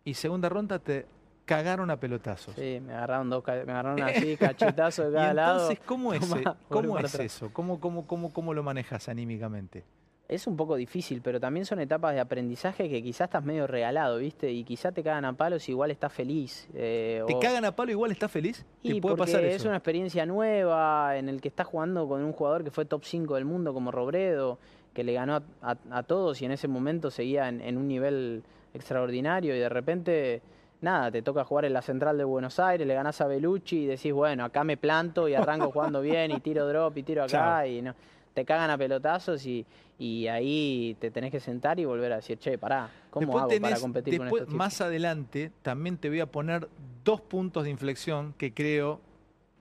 Y 0.05 0.13
segunda 0.15 0.51
ronda 0.51 0.79
te 0.79 1.07
cagaron 1.45 1.91
a 1.91 1.97
pelotazos. 1.99 2.55
Sí, 2.55 2.81
me 2.85 2.93
agarraron 2.95 3.31
dos, 3.31 3.45
me 3.47 3.53
agarraron 3.73 4.03
así, 4.03 4.37
cachetazos 4.39 5.07
de 5.13 5.13
cada 5.19 5.35
lado. 5.35 5.61
entonces, 5.71 5.85
¿cómo 5.87 6.15
es, 6.15 6.21
Tomá, 6.29 6.37
volvé 6.37 6.57
cómo 6.69 6.99
es 6.99 7.15
eso? 7.19 7.51
¿Cómo, 7.53 7.81
cómo, 7.81 8.07
cómo, 8.07 8.33
¿Cómo 8.33 8.55
lo 8.55 8.63
manejas 8.63 9.09
anímicamente? 9.09 9.85
Es 10.29 10.47
un 10.47 10.57
poco 10.57 10.77
difícil, 10.77 11.21
pero 11.21 11.39
también 11.39 11.67
son 11.67 11.79
etapas 11.81 12.15
de 12.15 12.21
aprendizaje 12.21 12.89
que 12.89 13.03
quizás 13.03 13.27
estás 13.27 13.45
medio 13.45 13.67
regalado, 13.67 14.17
¿viste? 14.17 14.51
Y 14.51 14.65
quizás 14.65 14.95
te 14.95 15.03
cagan 15.03 15.27
a 15.27 15.35
palos 15.35 15.69
y 15.69 15.73
igual 15.73 15.91
estás 15.91 16.11
feliz. 16.11 16.69
eh, 16.75 17.23
¿Te 17.27 17.35
o- 17.35 17.41
cagan 17.41 17.67
a 17.67 17.77
palo 17.77 17.91
igual 17.91 18.13
estás 18.13 18.31
feliz? 18.31 18.65
Y 18.83 18.95
¿Te 18.95 19.01
puede 19.03 19.17
porque 19.17 19.33
pasar 19.33 19.45
es 19.45 19.57
eso? 19.57 19.69
una 19.69 19.77
experiencia 19.77 20.25
nueva 20.25 21.19
en 21.19 21.29
el 21.29 21.43
que 21.43 21.49
estás 21.49 21.67
jugando 21.67 22.09
con 22.09 22.23
un 22.25 22.33
jugador 22.33 22.65
que 22.65 22.71
fue 22.71 22.87
top 22.87 23.05
5 23.05 23.35
del 23.35 23.45
mundo 23.45 23.75
como 23.75 23.91
Robredo, 23.91 24.59
que 24.95 25.05
le 25.05 25.13
ganó 25.13 25.35
a, 25.35 25.43
a- 25.61 25.77
a 25.91 26.03
todos 26.05 26.41
y 26.41 26.47
en 26.47 26.53
ese 26.53 26.67
momento 26.67 27.11
seguía 27.11 27.49
en, 27.51 27.61
en 27.61 27.77
un 27.77 27.87
nivel 27.87 28.43
extraordinario 28.73 29.55
y 29.55 29.59
de 29.59 29.69
repente, 29.69 30.41
nada, 30.83 31.11
te 31.11 31.23
toca 31.23 31.45
jugar 31.45 31.65
en 31.65 31.73
la 31.73 31.83
central 31.83 32.19
de 32.19 32.25
Buenos 32.25 32.59
Aires, 32.59 32.87
le 32.87 32.95
ganás 32.95 33.21
a 33.21 33.27
Belucci 33.27 33.85
y 33.85 33.87
decís, 33.87 34.13
bueno, 34.13 34.45
acá 34.45 34.65
me 34.65 34.77
planto 34.77 35.29
y 35.29 35.35
arranco 35.35 35.71
jugando 35.71 36.01
bien 36.01 36.31
y 36.33 36.41
tiro 36.41 36.67
drop 36.67 36.97
y 36.99 37.03
tiro 37.03 37.23
acá 37.25 37.63
Chao. 37.63 37.67
y 37.67 37.83
no. 37.83 37.95
Te 38.35 38.45
cagan 38.45 38.71
a 38.71 38.79
pelotazos 38.79 39.45
y, 39.45 39.67
y 39.99 40.27
ahí 40.27 40.97
te 40.99 41.11
tenés 41.11 41.31
que 41.31 41.39
sentar 41.39 41.79
y 41.79 41.85
volver 41.85 42.13
a 42.13 42.17
decir, 42.17 42.39
che, 42.39 42.57
pará, 42.57 42.89
¿cómo 43.11 43.27
Después 43.27 43.43
hago 43.43 43.63
para 43.63 43.81
competir 43.81 44.19
con 44.19 44.27
estos 44.29 44.41
tipos? 44.41 44.55
Más 44.55 44.81
adelante 44.81 45.53
también 45.61 45.99
te 45.99 46.09
voy 46.09 46.21
a 46.21 46.27
poner 46.27 46.67
dos 47.05 47.21
puntos 47.21 47.65
de 47.65 47.71
inflexión 47.71 48.33
que 48.39 48.55
creo, 48.55 49.01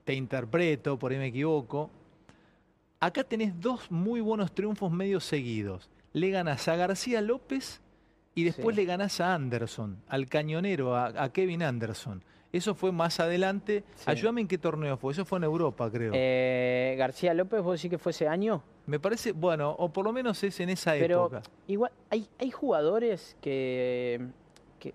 te 0.04 0.14
interpreto, 0.14 0.98
por 0.98 1.12
ahí 1.12 1.18
me 1.18 1.26
equivoco. 1.26 1.90
Acá 2.98 3.24
tenés 3.24 3.60
dos 3.60 3.90
muy 3.90 4.22
buenos 4.22 4.52
triunfos 4.52 4.90
medio 4.90 5.20
seguidos. 5.20 5.90
Le 6.14 6.30
ganas 6.30 6.66
a 6.66 6.76
García 6.76 7.20
López 7.20 7.81
y 8.34 8.44
después 8.44 8.74
Sí. 8.76 8.82
le 8.82 8.86
ganás 8.86 9.20
a 9.20 9.34
Anderson, 9.34 9.98
al 10.08 10.26
cañonero, 10.28 10.96
a, 10.96 11.06
a 11.24 11.32
Kevin 11.32 11.62
Anderson. 11.62 12.22
Eso 12.52 12.74
fue 12.74 12.92
más 12.92 13.18
adelante. 13.18 13.82
Sí. 13.94 14.04
Ayúdame 14.10 14.42
en 14.42 14.48
qué 14.48 14.58
torneo 14.58 14.98
fue. 14.98 15.12
Eso 15.14 15.24
fue 15.24 15.38
en 15.38 15.44
Europa, 15.44 15.90
creo. 15.90 16.12
Eh, 16.14 16.94
García 16.98 17.32
López, 17.32 17.62
vos 17.62 17.78
decís 17.80 17.90
que 17.90 17.98
fue 17.98 18.10
ese 18.10 18.28
año. 18.28 18.62
Me 18.86 19.00
parece, 19.00 19.32
bueno, 19.32 19.70
o 19.78 19.90
por 19.90 20.04
lo 20.04 20.12
menos 20.12 20.42
es 20.44 20.60
en 20.60 20.68
esa 20.68 20.92
Pero 20.92 21.20
época. 21.26 21.42
igual 21.66 21.92
hay, 22.10 22.28
hay 22.38 22.50
jugadores 22.50 23.36
que, 23.40 24.26
que, 24.80 24.92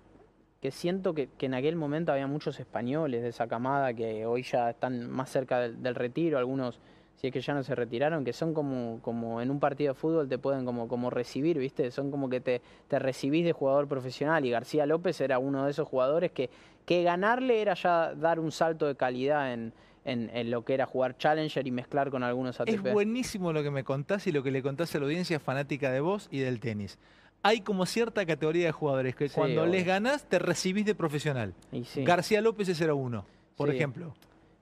que 0.62 0.70
siento 0.72 1.16
que, 1.16 1.30
que 1.36 1.48
en 1.48 1.56
aquel 1.56 1.76
momento 1.78 2.12
había 2.12 2.28
muchos 2.28 2.60
españoles 2.60 3.24
de 3.24 3.30
esa 3.30 3.48
camada 3.48 3.92
que 3.94 4.26
hoy 4.28 4.44
ya 4.44 4.70
están 4.70 5.10
más 5.10 5.32
cerca 5.32 5.60
del, 5.60 5.82
del 5.82 5.96
retiro, 5.96 6.38
algunos 6.38 6.80
si 7.18 7.28
es 7.28 7.34
que 7.34 7.42
ya 7.42 7.54
no 7.54 7.64
se 7.64 7.76
retiraron, 7.76 8.24
que 8.24 8.32
son 8.32 8.54
como, 8.54 9.00
como 9.02 9.42
en 9.42 9.50
un 9.52 9.60
partido 9.60 9.94
de 9.94 10.00
fútbol 10.00 10.30
te 10.30 10.38
pueden 10.38 10.66
como, 10.66 10.88
como 10.88 11.10
recibir, 11.10 11.58
¿viste? 11.58 11.90
Son 11.92 12.12
como 12.12 12.30
que 12.30 12.40
te, 12.42 12.62
te 12.88 13.00
recibís 13.00 13.44
de 13.44 13.52
jugador 13.54 13.88
profesional 13.88 14.46
y 14.46 14.52
García 14.52 14.86
López 14.86 15.20
era 15.20 15.40
uno 15.40 15.66
de 15.66 15.72
esos 15.72 15.88
jugadores 15.88 16.32
que, 16.32 16.50
que 16.86 17.02
ganarle 17.04 17.62
era 17.62 17.74
ya 17.74 18.14
dar 18.14 18.40
un 18.40 18.52
salto 18.52 18.86
de 18.86 18.96
calidad 18.96 19.52
en, 19.52 19.74
en, 20.06 20.30
en 20.32 20.52
lo 20.52 20.64
que 20.64 20.76
era 20.76 20.86
jugar 20.86 21.18
Challenger 21.18 21.66
y 21.66 21.72
mezclar 21.72 22.12
con 22.12 22.22
algunos 22.24 22.62
ATP. 22.62 22.70
Es 22.70 22.82
buenísimo 22.94 23.52
lo 23.52 23.64
que 23.64 23.72
me 23.72 23.84
contás 23.84 24.28
y 24.28 24.32
lo 24.32 24.44
que 24.44 24.52
le 24.52 24.62
contás 24.62 24.94
a 24.96 25.00
la 25.00 25.06
audiencia 25.06 25.40
fanática 25.40 25.92
de 25.92 26.00
vos 26.02 26.28
y 26.32 26.40
del 26.40 26.60
tenis. 26.60 27.00
Hay 27.44 27.62
como 27.62 27.86
cierta 27.88 28.26
categoría 28.26 28.68
de 28.68 28.72
jugadores 28.72 29.16
que 29.16 29.28
Sí, 29.30 29.36
cuando 29.36 29.66
les 29.66 29.86
ganás 29.86 30.26
te 30.30 30.38
recibís 30.38 30.86
de 30.86 30.94
profesional. 30.96 31.54
Sí. 31.86 32.04
García 32.04 32.42
López 32.42 32.70
ese 32.70 32.84
era 32.84 32.94
uno, 32.94 33.26
por 33.56 33.70
Sí. 33.70 33.76
ejemplo. 33.76 34.14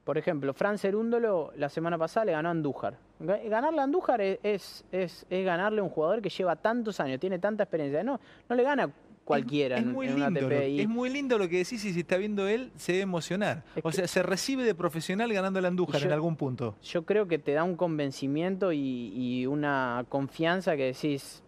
Por 0.06 0.18
ejemplo, 0.18 0.54
Fran 0.54 0.78
Cerúndolo 0.78 1.52
la 1.58 1.68
semana 1.68 1.98
pasada 1.98 2.26
le 2.28 2.32
ganó 2.32 2.48
a 2.48 2.52
Andújar. 2.52 2.98
Ga- 3.20 3.44
Ganarle 3.50 3.82
a 3.82 3.84
Andújar 3.84 4.22
es, 4.22 4.40
es, 4.44 4.86
es- 4.92 5.26
es 5.30 5.46
ganarle 5.46 5.82
a 5.82 5.84
un 5.84 5.90
jugador 5.90 6.22
que 6.22 6.30
lleva 6.30 6.56
tantos 6.56 7.00
años, 7.00 7.20
tiene 7.20 7.40
tanta 7.40 7.64
experiencia. 7.64 8.04
No, 8.04 8.20
no 8.48 8.56
le 8.56 8.62
gana 8.64 8.90
cualquiera 9.26 9.78
Es, 9.78 9.86
muy 9.88 10.06
en 10.08 10.20
lindo, 10.20 10.42
ATP. 10.46 10.70
y- 10.70 10.80
es 10.82 10.88
muy 10.88 11.10
lindo 11.10 11.40
lo 11.40 11.50
que 11.50 11.58
decís 11.58 11.84
y 11.84 11.92
si 11.92 12.02
está 12.02 12.18
viendo 12.18 12.48
él 12.48 12.72
se 12.76 12.92
debe 12.92 13.02
emocionar. 13.04 13.64
Es 13.76 13.84
o 13.84 13.90
que- 13.90 13.96
sea, 13.96 14.08
se 14.08 14.22
recibe 14.22 14.64
de 14.64 14.76
profesional 14.76 15.34
ganando 15.34 15.60
la 15.60 15.70
Andújar 15.70 16.00
yo- 16.00 16.06
en 16.08 16.14
algún 16.14 16.36
punto. 16.36 16.76
yo 16.84 17.04
creo 17.04 17.28
que 17.28 17.40
te 17.40 17.54
da 17.54 17.64
un 17.64 17.76
convencimiento 17.76 18.72
y, 18.72 19.12
y 19.16 19.48
una 19.48 20.06
confianza 20.10 20.76
que 20.78 20.84
decís, 20.94 21.42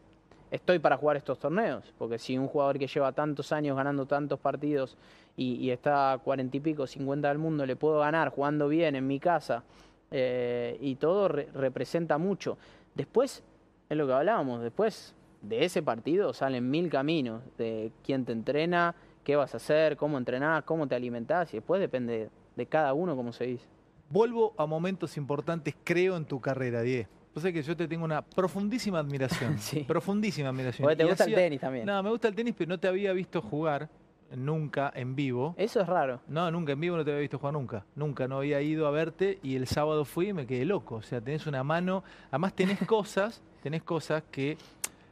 estoy 0.49 0.79
para 0.79 0.97
jugar 0.97 1.17
estos 1.17 1.37
torneos. 1.37 1.93
Porque 1.99 2.17
si 2.17 2.35
un 2.39 2.47
jugador 2.47 2.79
que 2.79 2.87
lleva 2.87 3.11
tantos 3.11 3.51
años 3.51 3.77
ganando 3.77 4.07
tantos 4.07 4.39
partidos 4.39 4.97
y, 5.37 5.53
y 5.55 5.71
está 5.71 6.11
a 6.13 6.17
cuarenta 6.17 6.57
y 6.57 6.59
pico, 6.59 6.85
50 6.85 7.29
del 7.29 7.37
mundo, 7.37 7.65
le 7.65 7.75
puedo 7.77 7.99
ganar 7.99 8.29
jugando 8.29 8.67
bien 8.67 8.95
en 8.95 9.07
mi 9.07 9.19
casa 9.19 9.63
eh, 10.11 10.77
y 10.81 10.95
todo 10.95 11.27
re- 11.29 11.47
representa 11.53 12.17
mucho. 12.17 12.57
Después, 12.95 13.43
es 13.89 13.97
lo 13.97 14.05
que 14.07 14.13
hablábamos, 14.13 14.61
después 14.61 15.15
de 15.41 15.63
ese 15.63 15.81
partido 15.83 16.33
salen 16.33 16.69
mil 16.69 16.89
caminos 16.89 17.41
de 17.57 17.91
quién 18.03 18.25
te 18.25 18.31
entrena, 18.33 18.95
qué 19.23 19.35
vas 19.35 19.53
a 19.53 19.57
hacer, 19.57 19.95
cómo 19.95 20.17
entrenás, 20.17 20.63
cómo 20.63 20.87
te 20.87 20.95
alimentás 20.95 21.53
y 21.53 21.57
después 21.57 21.79
depende 21.79 22.29
de 22.55 22.65
cada 22.65 22.93
uno, 22.93 23.15
como 23.15 23.31
se 23.31 23.45
dice. 23.45 23.65
Vuelvo 24.09 24.53
a 24.57 24.65
momentos 24.65 25.17
importantes, 25.17 25.75
creo, 25.83 26.15
en 26.17 26.25
tu 26.25 26.39
carrera, 26.39 26.81
Die. 26.81 27.07
Pues 27.33 27.45
es 27.45 27.53
que 27.53 27.61
yo 27.61 27.77
te 27.77 27.87
tengo 27.87 28.03
una 28.05 28.23
profundísima 28.23 28.97
admiración. 28.99 29.57
Sí. 29.59 29.81
Profundísima 29.83 30.49
admiración. 30.49 30.83
Porque 30.85 30.95
te 30.95 31.03
Y 31.03 31.07
gusta 31.07 31.25
el 31.25 31.35
tenis 31.35 31.59
también. 31.59 31.85
No, 31.85 32.01
me 32.01 32.09
gusta 32.09 32.27
el 32.29 32.33
tenis, 32.35 32.55
pero 32.57 32.69
no 32.69 32.79
te 32.79 32.87
había 32.87 33.13
visto 33.13 33.41
jugar 33.41 33.89
nunca 34.35 34.91
en 34.95 35.15
vivo. 35.15 35.55
Eso 35.57 35.81
es 35.81 35.87
raro. 35.87 36.21
No, 36.27 36.49
nunca 36.51 36.73
en 36.73 36.79
vivo 36.79 36.97
no 36.97 37.05
te 37.05 37.11
había 37.11 37.21
visto 37.21 37.39
jugar 37.39 37.53
nunca. 37.53 37.85
Nunca, 37.95 38.27
no 38.27 38.37
había 38.37 38.61
ido 38.61 38.87
a 38.87 38.91
verte 38.91 39.39
y 39.43 39.55
el 39.55 39.67
sábado 39.67 40.05
fui 40.05 40.29
y 40.29 40.33
me 40.33 40.45
quedé 40.45 40.65
loco. 40.65 40.95
O 40.95 41.01
sea, 41.01 41.21
tenés 41.21 41.47
una 41.47 41.63
mano, 41.63 42.03
además 42.29 42.53
tenés 42.53 42.79
cosas, 42.87 43.41
tenés 43.61 43.83
cosas 43.83 44.23
que 44.31 44.57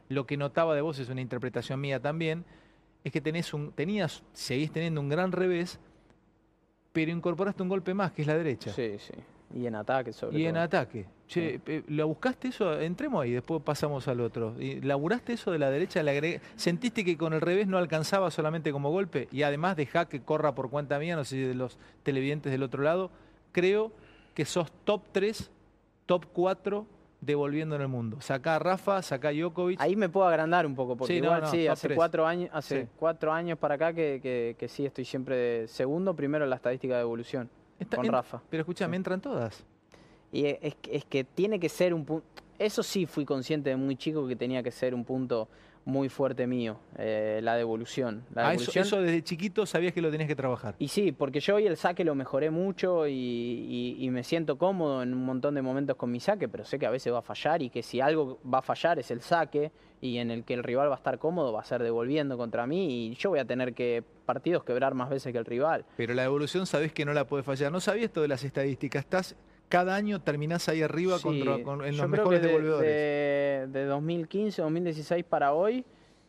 lo 0.08 0.26
que 0.26 0.36
notaba 0.36 0.74
de 0.74 0.80
vos 0.80 0.98
es 0.98 1.08
una 1.08 1.20
interpretación 1.20 1.80
mía 1.80 2.00
también, 2.00 2.44
es 3.04 3.12
que 3.12 3.20
tenés 3.20 3.54
un, 3.54 3.72
tenías, 3.72 4.22
seguís 4.32 4.72
teniendo 4.72 5.00
un 5.00 5.08
gran 5.08 5.32
revés, 5.32 5.78
pero 6.92 7.10
incorporaste 7.10 7.62
un 7.62 7.68
golpe 7.68 7.94
más, 7.94 8.12
que 8.12 8.22
es 8.22 8.28
la 8.28 8.36
derecha. 8.36 8.72
Sí, 8.72 8.96
sí. 8.98 9.14
Y 9.54 9.66
en 9.66 9.74
ataque, 9.76 10.12
sobre 10.12 10.38
Y 10.38 10.42
todo. 10.42 10.50
en 10.50 10.56
ataque. 10.56 11.06
Che, 11.28 11.60
¿lo 11.88 12.08
buscaste 12.08 12.48
eso? 12.48 12.78
Entremos 12.80 13.22
ahí, 13.22 13.32
después 13.32 13.62
pasamos 13.62 14.06
al 14.08 14.20
otro. 14.20 14.54
¿Y 14.60 14.80
¿Laburaste 14.80 15.32
eso 15.34 15.50
de 15.52 15.58
la 15.58 15.70
derecha? 15.70 16.02
¿Le 16.02 16.10
agregué- 16.10 16.40
¿Sentiste 16.56 17.04
que 17.04 17.16
con 17.16 17.32
el 17.32 17.40
revés 17.40 17.66
no 17.66 17.78
alcanzaba 17.78 18.30
solamente 18.30 18.72
como 18.72 18.90
golpe? 18.90 19.28
Y 19.32 19.42
además 19.42 19.76
dejá 19.76 20.08
que 20.08 20.20
corra 20.20 20.54
por 20.54 20.68
cuenta 20.70 20.98
mía, 20.98 21.16
no 21.16 21.24
sé 21.24 21.36
si 21.36 21.42
de 21.42 21.54
los 21.54 21.78
televidentes 22.02 22.50
del 22.52 22.62
otro 22.62 22.82
lado. 22.82 23.10
Creo 23.52 23.92
que 24.34 24.44
sos 24.44 24.70
top 24.84 25.02
3, 25.12 25.50
top 26.06 26.26
4 26.32 26.86
devolviendo 27.20 27.74
en 27.76 27.82
el 27.82 27.88
mundo. 27.88 28.20
Sacá 28.20 28.56
a 28.56 28.58
Rafa, 28.58 29.00
sacá 29.02 29.28
a 29.28 29.32
Djokovic. 29.32 29.80
Ahí 29.80 29.96
me 29.96 30.08
puedo 30.08 30.26
agrandar 30.28 30.66
un 30.66 30.74
poco, 30.76 30.96
porque 30.96 31.14
Sí, 31.14 31.18
igual 31.24 31.40
no, 31.42 31.46
sí, 31.50 31.66
hace 31.66 31.88
tres. 31.88 31.96
cuatro 31.96 32.26
años, 32.26 32.50
hace 32.52 32.82
Sí. 32.82 32.88
cuatro 32.98 33.32
años 33.32 33.58
para 33.58 33.76
acá 33.76 33.92
que, 33.94 34.20
que- 34.22 34.54
que 34.58 34.68
sí 34.68 34.84
estoy 34.86 35.04
siempre 35.04 35.34
de 35.36 35.68
segundo, 35.68 36.14
primero 36.14 36.44
en 36.44 36.50
la 36.50 36.56
estadística 36.56 36.94
de 36.96 37.00
evolución 37.00 37.48
Está- 37.78 37.96
con 37.96 38.06
en- 38.06 38.12
Rafa. 38.12 38.40
Pero 38.50 38.62
escúchame, 38.62 38.92
Sí. 38.92 38.96
entran 38.96 39.20
todas. 39.20 39.64
Y 40.32 40.46
es 40.46 41.04
que 41.08 41.24
tiene 41.24 41.58
que 41.60 41.68
ser 41.68 41.94
un 41.94 42.04
punto. 42.04 42.26
Eso 42.58 42.82
sí 42.82 43.06
fui 43.06 43.24
consciente 43.24 43.70
de 43.70 43.76
muy 43.76 43.96
chico 43.96 44.26
que 44.26 44.34
tenía 44.36 44.62
que 44.62 44.70
ser 44.70 44.94
un 44.94 45.04
punto 45.04 45.48
muy 45.86 46.08
fuerte 46.08 46.48
mío, 46.48 46.78
eh, 46.98 47.38
la 47.44 47.54
devolución. 47.54 48.24
La 48.34 48.48
Ah, 48.48 48.54
eso, 48.54 48.60
devolución. 48.72 48.84
eso 48.84 49.00
desde 49.02 49.22
chiquito 49.22 49.64
sabías 49.66 49.94
que 49.94 50.02
lo 50.02 50.10
tenías 50.10 50.26
que 50.26 50.34
trabajar. 50.34 50.74
Y 50.80 50.88
sí, 50.88 51.12
porque 51.12 51.38
yo 51.38 51.54
hoy 51.54 51.66
el 51.68 51.76
saque 51.76 52.04
lo 52.04 52.16
mejoré 52.16 52.50
mucho 52.50 53.06
y, 53.06 53.12
y- 53.14 53.96
y 54.00 54.10
me 54.10 54.24
siento 54.24 54.58
cómodo 54.58 55.04
en 55.04 55.14
un 55.14 55.24
montón 55.24 55.54
de 55.54 55.62
momentos 55.62 55.96
con 55.96 56.10
mi 56.10 56.18
saque, 56.18 56.48
pero 56.48 56.64
sé 56.64 56.80
que 56.80 56.86
a 56.86 56.90
veces 56.90 57.12
va 57.12 57.20
a 57.20 57.22
fallar 57.22 57.62
y 57.62 57.70
que 57.70 57.84
si 57.84 58.00
algo 58.00 58.40
va 58.52 58.58
a 58.58 58.62
fallar 58.62 58.98
es 58.98 59.12
el 59.12 59.20
saque 59.20 59.70
y 60.00 60.18
en 60.18 60.32
el 60.32 60.42
que 60.44 60.54
el 60.54 60.64
rival 60.64 60.88
va 60.90 60.94
a 60.94 60.98
estar 60.98 61.20
cómodo 61.20 61.52
va 61.52 61.60
a 61.60 61.64
ser 61.64 61.80
devolviendo 61.84 62.36
contra 62.36 62.66
mí 62.66 63.06
y 63.06 63.14
yo 63.14 63.30
voy 63.30 63.38
a 63.38 63.44
tener 63.44 63.72
que 63.72 64.02
partidos 64.26 64.64
quebrar 64.64 64.94
más 64.94 65.08
veces 65.08 65.32
que 65.32 65.38
el 65.38 65.44
rival. 65.44 65.84
Pero 65.96 66.14
la 66.14 66.22
devolución 66.22 66.66
sabés 66.66 66.92
que 66.92 67.04
no 67.04 67.12
la 67.14 67.28
puedes 67.28 67.46
fallar. 67.46 67.70
No 67.70 67.78
sabías 67.78 68.12
de 68.12 68.26
las 68.26 68.42
estadísticas. 68.42 69.04
Estás, 69.04 69.36
cada 69.68 69.94
año 69.94 70.20
terminás 70.20 70.68
ahí 70.68 70.82
arriba 70.82 71.16
Sí, 71.18 71.22
contra- 71.22 71.62
con- 71.62 71.84
en 71.84 71.96
los 71.96 72.08
mejores 72.08 72.40
de, 72.42 72.48
devolvedores. 72.48 72.88
De, 72.88 73.66
de 73.80 73.84
2015, 73.86 74.62
2016 74.62 75.24
para 75.24 75.52
hoy, 75.52 75.84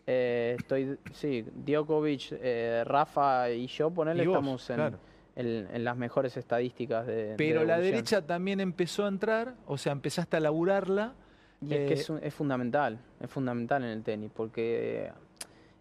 eh, 0.08 0.56
estoy, 0.58 0.98
sí, 1.14 1.46
Djokovic, 1.66 2.30
eh, 2.32 2.84
Rafa 2.86 3.50
y 3.52 3.68
yo, 3.68 3.88
Y 3.88 3.92
vos, 3.92 4.08
estamos 4.08 4.70
en, 4.70 4.76
claro. 4.76 4.98
en- 5.36 5.68
en 5.72 5.84
las 5.84 5.98
mejores 5.98 6.36
estadísticas 6.38 7.06
de 7.06 7.16
de 7.32 7.36
Pero 7.36 7.64
la 7.66 7.78
derecha 7.80 8.26
también 8.26 8.60
empezó 8.60 9.06
a 9.06 9.10
entrar, 9.10 9.54
o 9.68 9.78
sea, 9.78 9.92
empezaste 9.92 10.38
a 10.38 10.40
laburarla. 10.40 11.14
Y 11.60 11.74
es 11.74 11.80
que 11.88 11.94
Eh, 11.94 11.94
es, 11.94 12.10
un- 12.10 12.20
es 12.24 12.34
fundamental, 12.34 13.00
es 13.20 13.30
fundamental 13.30 13.84
en 13.84 13.90
el 13.90 14.04
tenis, 14.04 14.32
porque 14.34 15.12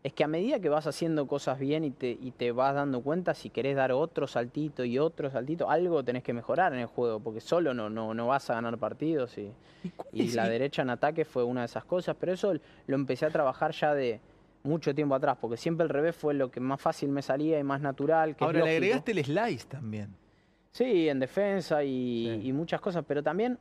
es 0.06 0.12
que 0.12 0.22
a 0.22 0.28
medida 0.28 0.60
que 0.60 0.68
vas 0.68 0.86
haciendo 0.86 1.26
cosas 1.26 1.58
bien 1.58 1.82
y 1.82 1.90
te, 1.90 2.10
y 2.10 2.30
te 2.30 2.52
vas 2.52 2.76
dando 2.76 3.00
cuenta, 3.00 3.34
si 3.34 3.50
querés 3.50 3.74
dar 3.74 3.90
otro 3.90 4.28
saltito 4.28 4.84
y 4.84 5.00
otro 5.00 5.28
saltito, 5.30 5.68
algo 5.68 6.04
tenés 6.04 6.22
que 6.22 6.32
mejorar 6.32 6.72
en 6.72 6.78
el 6.78 6.86
juego, 6.86 7.18
porque 7.18 7.40
solo 7.40 7.74
no, 7.74 7.90
no, 7.90 8.14
no 8.14 8.28
vas 8.28 8.48
a 8.48 8.54
ganar 8.54 8.78
partidos. 8.78 9.36
Y, 9.36 9.50
¿Y 10.12 10.28
la 10.30 10.48
derecha 10.48 10.82
en 10.82 10.90
ataque 10.90 11.24
fue 11.24 11.42
una 11.42 11.62
de 11.62 11.66
esas 11.66 11.84
cosas, 11.84 12.14
pero 12.20 12.32
eso 12.32 12.54
lo 12.86 12.94
empecé 12.94 13.26
a 13.26 13.30
trabajar 13.30 13.72
ya 13.72 13.94
de 13.94 14.20
mucho 14.62 14.94
tiempo 14.94 15.16
atrás, 15.16 15.38
porque 15.40 15.56
siempre 15.56 15.82
el 15.82 15.90
revés 15.90 16.14
fue 16.14 16.34
lo 16.34 16.52
que 16.52 16.60
más 16.60 16.80
fácil 16.80 17.08
me 17.08 17.20
salía 17.22 17.58
y 17.58 17.64
más 17.64 17.80
natural. 17.80 18.36
Que 18.36 18.44
Ahora 18.44 18.60
le 18.64 18.76
agregaste 18.76 19.10
el 19.10 19.24
slice 19.24 19.66
también. 19.66 20.14
Sí, 20.70 21.08
en 21.08 21.18
defensa 21.18 21.82
y, 21.82 22.38
Sí. 22.42 22.48
y 22.48 22.52
muchas 22.52 22.80
cosas, 22.80 23.04
pero 23.08 23.24
también 23.24 23.58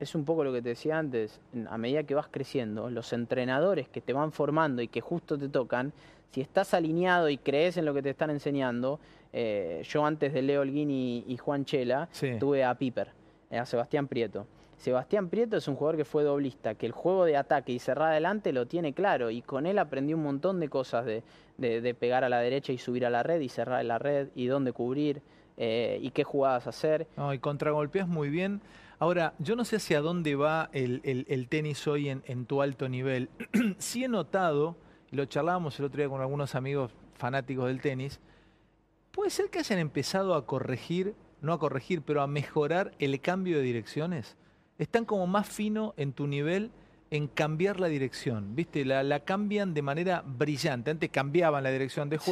es 0.00 0.14
un 0.14 0.24
poco 0.24 0.44
lo 0.44 0.52
que 0.52 0.62
te 0.62 0.70
decía 0.70 0.98
antes, 0.98 1.40
a 1.68 1.78
medida 1.78 2.02
que 2.04 2.14
vas 2.14 2.28
creciendo, 2.30 2.90
los 2.90 3.12
entrenadores 3.12 3.88
que 3.88 4.00
te 4.00 4.12
van 4.12 4.32
formando 4.32 4.80
y 4.82 4.88
que 4.88 5.00
justo 5.00 5.36
te 5.38 5.48
tocan, 5.48 5.92
si 6.30 6.40
estás 6.40 6.74
alineado 6.74 7.28
y 7.28 7.38
crees 7.38 7.76
en 7.78 7.84
lo 7.84 7.94
que 7.94 8.02
te 8.02 8.10
están 8.10 8.30
enseñando, 8.30 9.00
eh, 9.32 9.82
yo 9.88 10.04
antes 10.04 10.32
de 10.32 10.42
Leo 10.42 10.60
Holguín 10.60 10.90
y, 10.90 11.24
y 11.26 11.36
Juan 11.36 11.64
Chela, 11.64 12.08
Sí. 12.12 12.32
tuve 12.38 12.64
a 12.64 12.74
Piper, 12.74 13.08
eh, 13.50 13.58
a 13.58 13.66
Sebastián 13.66 14.06
Prieto. 14.08 14.46
Sebastián 14.76 15.28
Prieto 15.28 15.56
es 15.56 15.66
un 15.66 15.74
jugador 15.74 15.96
que 15.96 16.04
fue 16.04 16.22
doblista, 16.22 16.74
que 16.76 16.86
el 16.86 16.92
juego 16.92 17.24
de 17.24 17.36
ataque 17.36 17.72
y 17.72 17.80
cerrar 17.80 18.12
adelante 18.12 18.52
lo 18.52 18.66
tiene 18.66 18.92
claro 18.92 19.30
y 19.30 19.42
con 19.42 19.66
él 19.66 19.78
aprendí 19.80 20.14
un 20.14 20.22
montón 20.22 20.60
de 20.60 20.68
cosas 20.68 21.04
de, 21.04 21.24
de- 21.56 21.80
de 21.80 21.94
pegar 21.94 22.22
a 22.22 22.28
la 22.28 22.38
derecha 22.38 22.72
y 22.72 22.78
subir 22.78 23.04
a 23.04 23.10
la 23.10 23.24
red 23.24 23.40
y 23.40 23.48
cerrar 23.48 23.84
la 23.84 23.98
red 23.98 24.28
y 24.36 24.46
dónde 24.46 24.72
cubrir 24.72 25.20
eh, 25.56 25.98
y 26.00 26.10
qué 26.12 26.22
jugadas 26.22 26.68
hacer. 26.68 27.08
No, 27.16 27.34
y 27.34 27.40
contragolpeas 27.40 28.06
muy 28.06 28.28
bien. 28.28 28.60
Ahora, 29.00 29.34
yo 29.38 29.54
no 29.54 29.64
sé 29.64 29.76
hacia 29.76 30.00
dónde 30.00 30.34
va 30.34 30.70
el, 30.72 31.00
el- 31.04 31.48
tenis 31.48 31.86
hoy 31.86 32.08
en, 32.08 32.22
en 32.26 32.46
tu 32.46 32.62
alto 32.62 32.88
nivel. 32.88 33.28
sí 33.78 34.04
he 34.04 34.08
notado, 34.08 34.76
lo 35.10 35.24
charlábamos 35.26 35.78
el 35.78 35.84
otro 35.86 35.98
día 35.98 36.08
con 36.08 36.20
algunos 36.20 36.54
amigos 36.54 36.92
fanáticos 37.14 37.66
del 37.68 37.80
tenis, 37.80 38.20
puede 39.12 39.30
ser 39.30 39.50
que 39.50 39.60
hayan 39.60 39.78
empezado 39.78 40.34
a 40.34 40.46
corregir, 40.46 41.14
no 41.40 41.52
a 41.52 41.58
corregir, 41.60 42.02
pero 42.02 42.22
a 42.22 42.26
mejorar 42.26 42.92
el 42.98 43.20
cambio 43.20 43.58
de 43.58 43.62
direcciones. 43.62 44.36
Están 44.78 45.04
como 45.04 45.26
más 45.26 45.48
fino 45.48 45.94
en 45.96 46.12
tu 46.12 46.26
nivel 46.26 46.70
en 47.10 47.26
cambiar 47.28 47.80
la 47.80 47.86
dirección, 47.88 48.54
¿viste? 48.54 48.84
La, 48.84 49.02
la 49.02 49.20
cambian 49.20 49.74
de 49.74 49.82
manera 49.82 50.22
brillante. 50.26 50.90
Antes 50.90 51.08
cambiaban 51.10 51.62
la 51.64 51.70
dirección 51.70 52.08
de 52.10 52.18
Sí. 52.18 52.30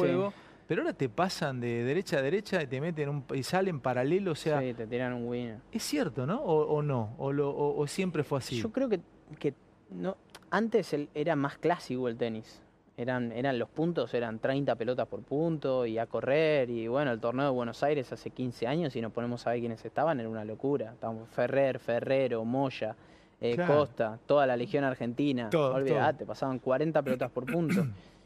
Pero 0.67 0.81
ahora 0.81 0.93
te 0.93 1.09
pasan 1.09 1.59
de 1.59 1.83
derecha 1.83 2.17
a 2.17 2.21
derecha 2.21 2.61
y 2.61 2.67
te 2.67 2.79
meten 2.81 3.09
un, 3.09 3.23
y 3.33 3.43
salen 3.43 3.79
paralelo, 3.79 4.31
o 4.31 4.35
sea, 4.35 4.59
sí, 4.61 4.73
te 4.73 4.85
tiran 4.87 5.13
un 5.13 5.27
winner. 5.27 5.57
¿Es 5.71 5.83
cierto, 5.83 6.25
no? 6.27 6.41
¿O, 6.41 6.65
o 6.75 6.81
no? 6.81 7.15
¿O, 7.17 7.31
lo- 7.31 7.49
o- 7.51 7.79
o 7.79 7.87
siempre 7.87 8.23
fue 8.23 8.39
así? 8.39 8.57
Yo 8.61 8.71
creo 8.71 8.89
que, 8.89 8.99
que 9.39 9.53
no, 9.91 10.17
antes 10.51 10.93
el- 10.93 11.09
era 11.15 11.35
más 11.35 11.57
clásico 11.57 12.07
el 12.07 12.17
tenis. 12.17 12.61
Eran, 12.99 13.31
eran 13.31 13.59
los 13.59 13.69
puntos, 13.69 14.11
eran 14.15 14.39
30 14.39 14.75
pelotas 14.75 15.07
por 15.07 15.21
punto 15.21 15.85
y 15.85 15.99
a 15.99 16.07
correr. 16.07 16.67
Y 16.71 16.87
bueno, 16.87 17.11
el 17.11 17.19
torneo 17.19 17.45
de 17.45 17.51
Buenos 17.51 17.83
Aires 17.83 18.11
hace 18.11 18.31
15 18.31 18.65
años, 18.65 18.95
y 18.95 19.01
nos 19.01 19.11
ponemos 19.13 19.45
a 19.45 19.51
ver 19.51 19.59
quiénes 19.59 19.85
estaban, 19.85 20.19
era 20.19 20.27
una 20.27 20.43
locura. 20.43 20.93
Estábamos 20.93 21.29
Ferrer, 21.29 21.77
Ferrero, 21.77 22.43
Moya, 22.43 22.95
eh, 23.39 23.53
Claro. 23.53 23.75
Costa, 23.75 24.17
toda 24.25 24.47
la 24.47 24.57
Legión 24.57 24.83
Argentina. 24.83 25.47
Todo, 25.51 25.75
Olvídate, 25.75 26.25
pasaban 26.25 26.57
40 26.57 27.03
pelotas 27.03 27.29
por 27.29 27.45
punto. 27.45 27.85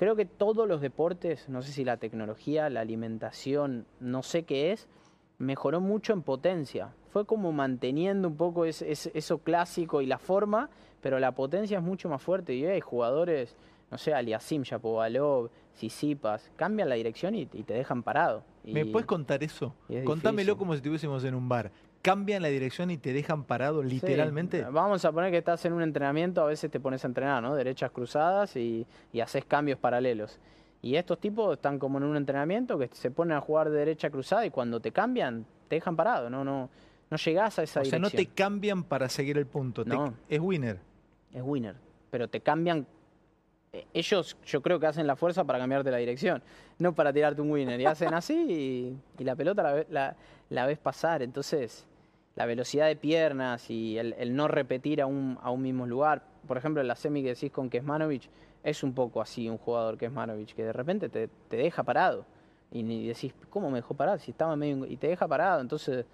Creo 0.00 0.16
que 0.16 0.24
todos 0.24 0.66
los 0.66 0.80
deportes, 0.80 1.46
no 1.50 1.60
sé 1.60 1.72
si 1.72 1.84
la 1.84 1.98
tecnología, 1.98 2.70
la 2.70 2.80
alimentación, 2.80 3.84
no 4.00 4.22
sé 4.22 4.44
qué 4.44 4.72
es, 4.72 4.88
mejoró 5.38 5.82
mucho 5.82 6.14
en 6.14 6.22
potencia. 6.22 6.94
fue 7.10 7.26
como 7.26 7.52
manteniendo 7.52 8.28
un 8.28 8.36
poco 8.36 8.64
ese- 8.64 8.90
ese- 8.90 9.10
eso 9.14 9.38
clásico 9.38 10.00
y 10.00 10.06
la 10.06 10.16
forma, 10.18 10.70
pero 11.02 11.18
la 11.18 11.32
potencia 11.32 11.76
es 11.78 11.84
mucho 11.84 12.08
más 12.08 12.22
fuerte. 12.22 12.54
Y 12.54 12.64
hay 12.64 12.80
jugadores, 12.80 13.56
no 13.90 13.98
sé, 13.98 14.14
Aliasim, 14.14 14.62
Shapovalov, 14.62 15.50
Sisipas, 15.74 16.50
cambian 16.56 16.88
la 16.88 16.94
dirección 16.94 17.34
y, 17.34 17.42
y 17.52 17.64
te 17.64 17.74
dejan 17.74 18.02
parado. 18.04 18.42
¿Me 18.64 18.86
puedes 18.86 19.06
contar 19.06 19.42
eso? 19.42 19.74
es 19.88 20.04
Contámelo 20.04 20.52
difícil. 20.52 20.56
como 20.58 20.72
si 20.72 20.76
estuviésemos 20.76 21.24
en 21.24 21.34
un 21.34 21.48
bar. 21.48 21.72
Cambian 22.02 22.40
la 22.40 22.48
dirección 22.48 22.90
y 22.90 22.96
te 22.96 23.12
dejan 23.12 23.44
parado 23.44 23.82
literalmente. 23.82 24.60
Sí, 24.60 24.66
vamos 24.72 25.04
a 25.04 25.12
poner 25.12 25.30
que 25.30 25.38
estás 25.38 25.62
en 25.66 25.74
un 25.74 25.82
entrenamiento, 25.82 26.40
a 26.42 26.46
veces 26.46 26.70
te 26.70 26.80
pones 26.80 27.04
a 27.04 27.08
entrenar, 27.08 27.42
¿no? 27.42 27.54
Derechas 27.54 27.90
cruzadas 27.90 28.56
y, 28.56 28.86
y 29.12 29.20
haces 29.20 29.44
cambios 29.44 29.78
paralelos. 29.78 30.38
Y 30.82 30.96
estos 30.96 31.20
tipos 31.20 31.52
están 31.56 31.78
como 31.78 31.98
en 31.98 32.04
un 32.04 32.16
entrenamiento 32.16 32.78
que 32.78 32.88
se 32.92 33.10
ponen 33.10 33.36
a 33.36 33.40
jugar 33.42 33.68
de 33.68 33.78
derecha 33.78 34.08
cruzada 34.08 34.46
y 34.46 34.50
cuando 34.50 34.80
te 34.80 34.92
cambian, 34.92 35.44
te 35.68 35.76
dejan 35.76 35.94
parado, 35.94 36.30
no, 36.30 36.42
no, 36.42 36.70
no 37.10 37.16
llegás 37.18 37.58
a 37.58 37.64
esa 37.64 37.80
o 37.80 37.84
sea, 37.84 37.98
dirección. 37.98 38.02
no 38.02 38.10
te 38.10 38.26
cambian 38.34 38.82
para 38.84 39.10
seguir 39.10 39.36
el 39.36 39.44
punto. 39.46 39.84
te- 39.84 39.90
No. 39.90 40.14
es 40.28 40.40
winner. 40.40 40.78
Es 41.34 41.42
winner, 41.44 41.76
pero 42.10 42.28
te 42.28 42.40
cambian. 42.40 42.86
Ellos, 43.94 44.36
yo 44.44 44.62
creo 44.62 44.80
que 44.80 44.86
hacen 44.86 45.06
la 45.06 45.14
fuerza 45.14 45.44
para 45.44 45.58
cambiarte 45.58 45.90
la 45.92 45.98
dirección, 45.98 46.42
no 46.78 46.92
para 46.94 47.12
tirarte 47.12 47.40
un 47.40 47.50
winner. 47.52 47.80
Y 47.80 47.86
hacen 47.86 48.12
así 48.14 48.34
y, 48.34 48.96
y 49.22 49.24
la 49.24 49.36
pelota 49.36 49.84
la, 49.88 50.16
la- 50.48 50.66
ves 50.66 50.78
pasar. 50.78 51.22
Entonces, 51.22 51.86
la 52.34 52.46
velocidad 52.46 52.86
de 52.88 52.96
piernas 52.96 53.70
y 53.70 53.96
el, 53.98 54.34
no 54.34 54.48
repetir 54.48 55.00
a 55.00 55.06
un, 55.06 55.38
a 55.40 55.50
un 55.50 55.62
mismo 55.62 55.86
lugar. 55.86 56.22
Por 56.48 56.56
ejemplo, 56.56 56.80
en 56.80 56.88
la 56.88 56.96
semi 56.96 57.22
que 57.22 57.28
decís 57.28 57.52
con 57.52 57.70
Kesmanovic, 57.70 58.28
es 58.64 58.82
un 58.82 58.92
poco 58.92 59.20
así 59.22 59.48
un 59.48 59.58
jugador 59.58 59.96
Kesmanovic, 59.96 60.54
que 60.54 60.64
de 60.64 60.72
repente 60.72 61.08
te, 61.08 61.28
te 61.48 61.56
deja 61.56 61.84
parado. 61.84 62.24
Y 62.72 62.82
ni 62.82 63.06
decís, 63.06 63.32
¿cómo 63.50 63.70
me 63.70 63.78
dejó 63.78 63.94
parado? 63.94 64.18
Si 64.18 64.32
estaba 64.32 64.56
medio. 64.56 64.84
Y 64.86 64.96
te 64.96 65.06
deja 65.06 65.28
parado. 65.28 65.60
Entonces, 65.60 66.06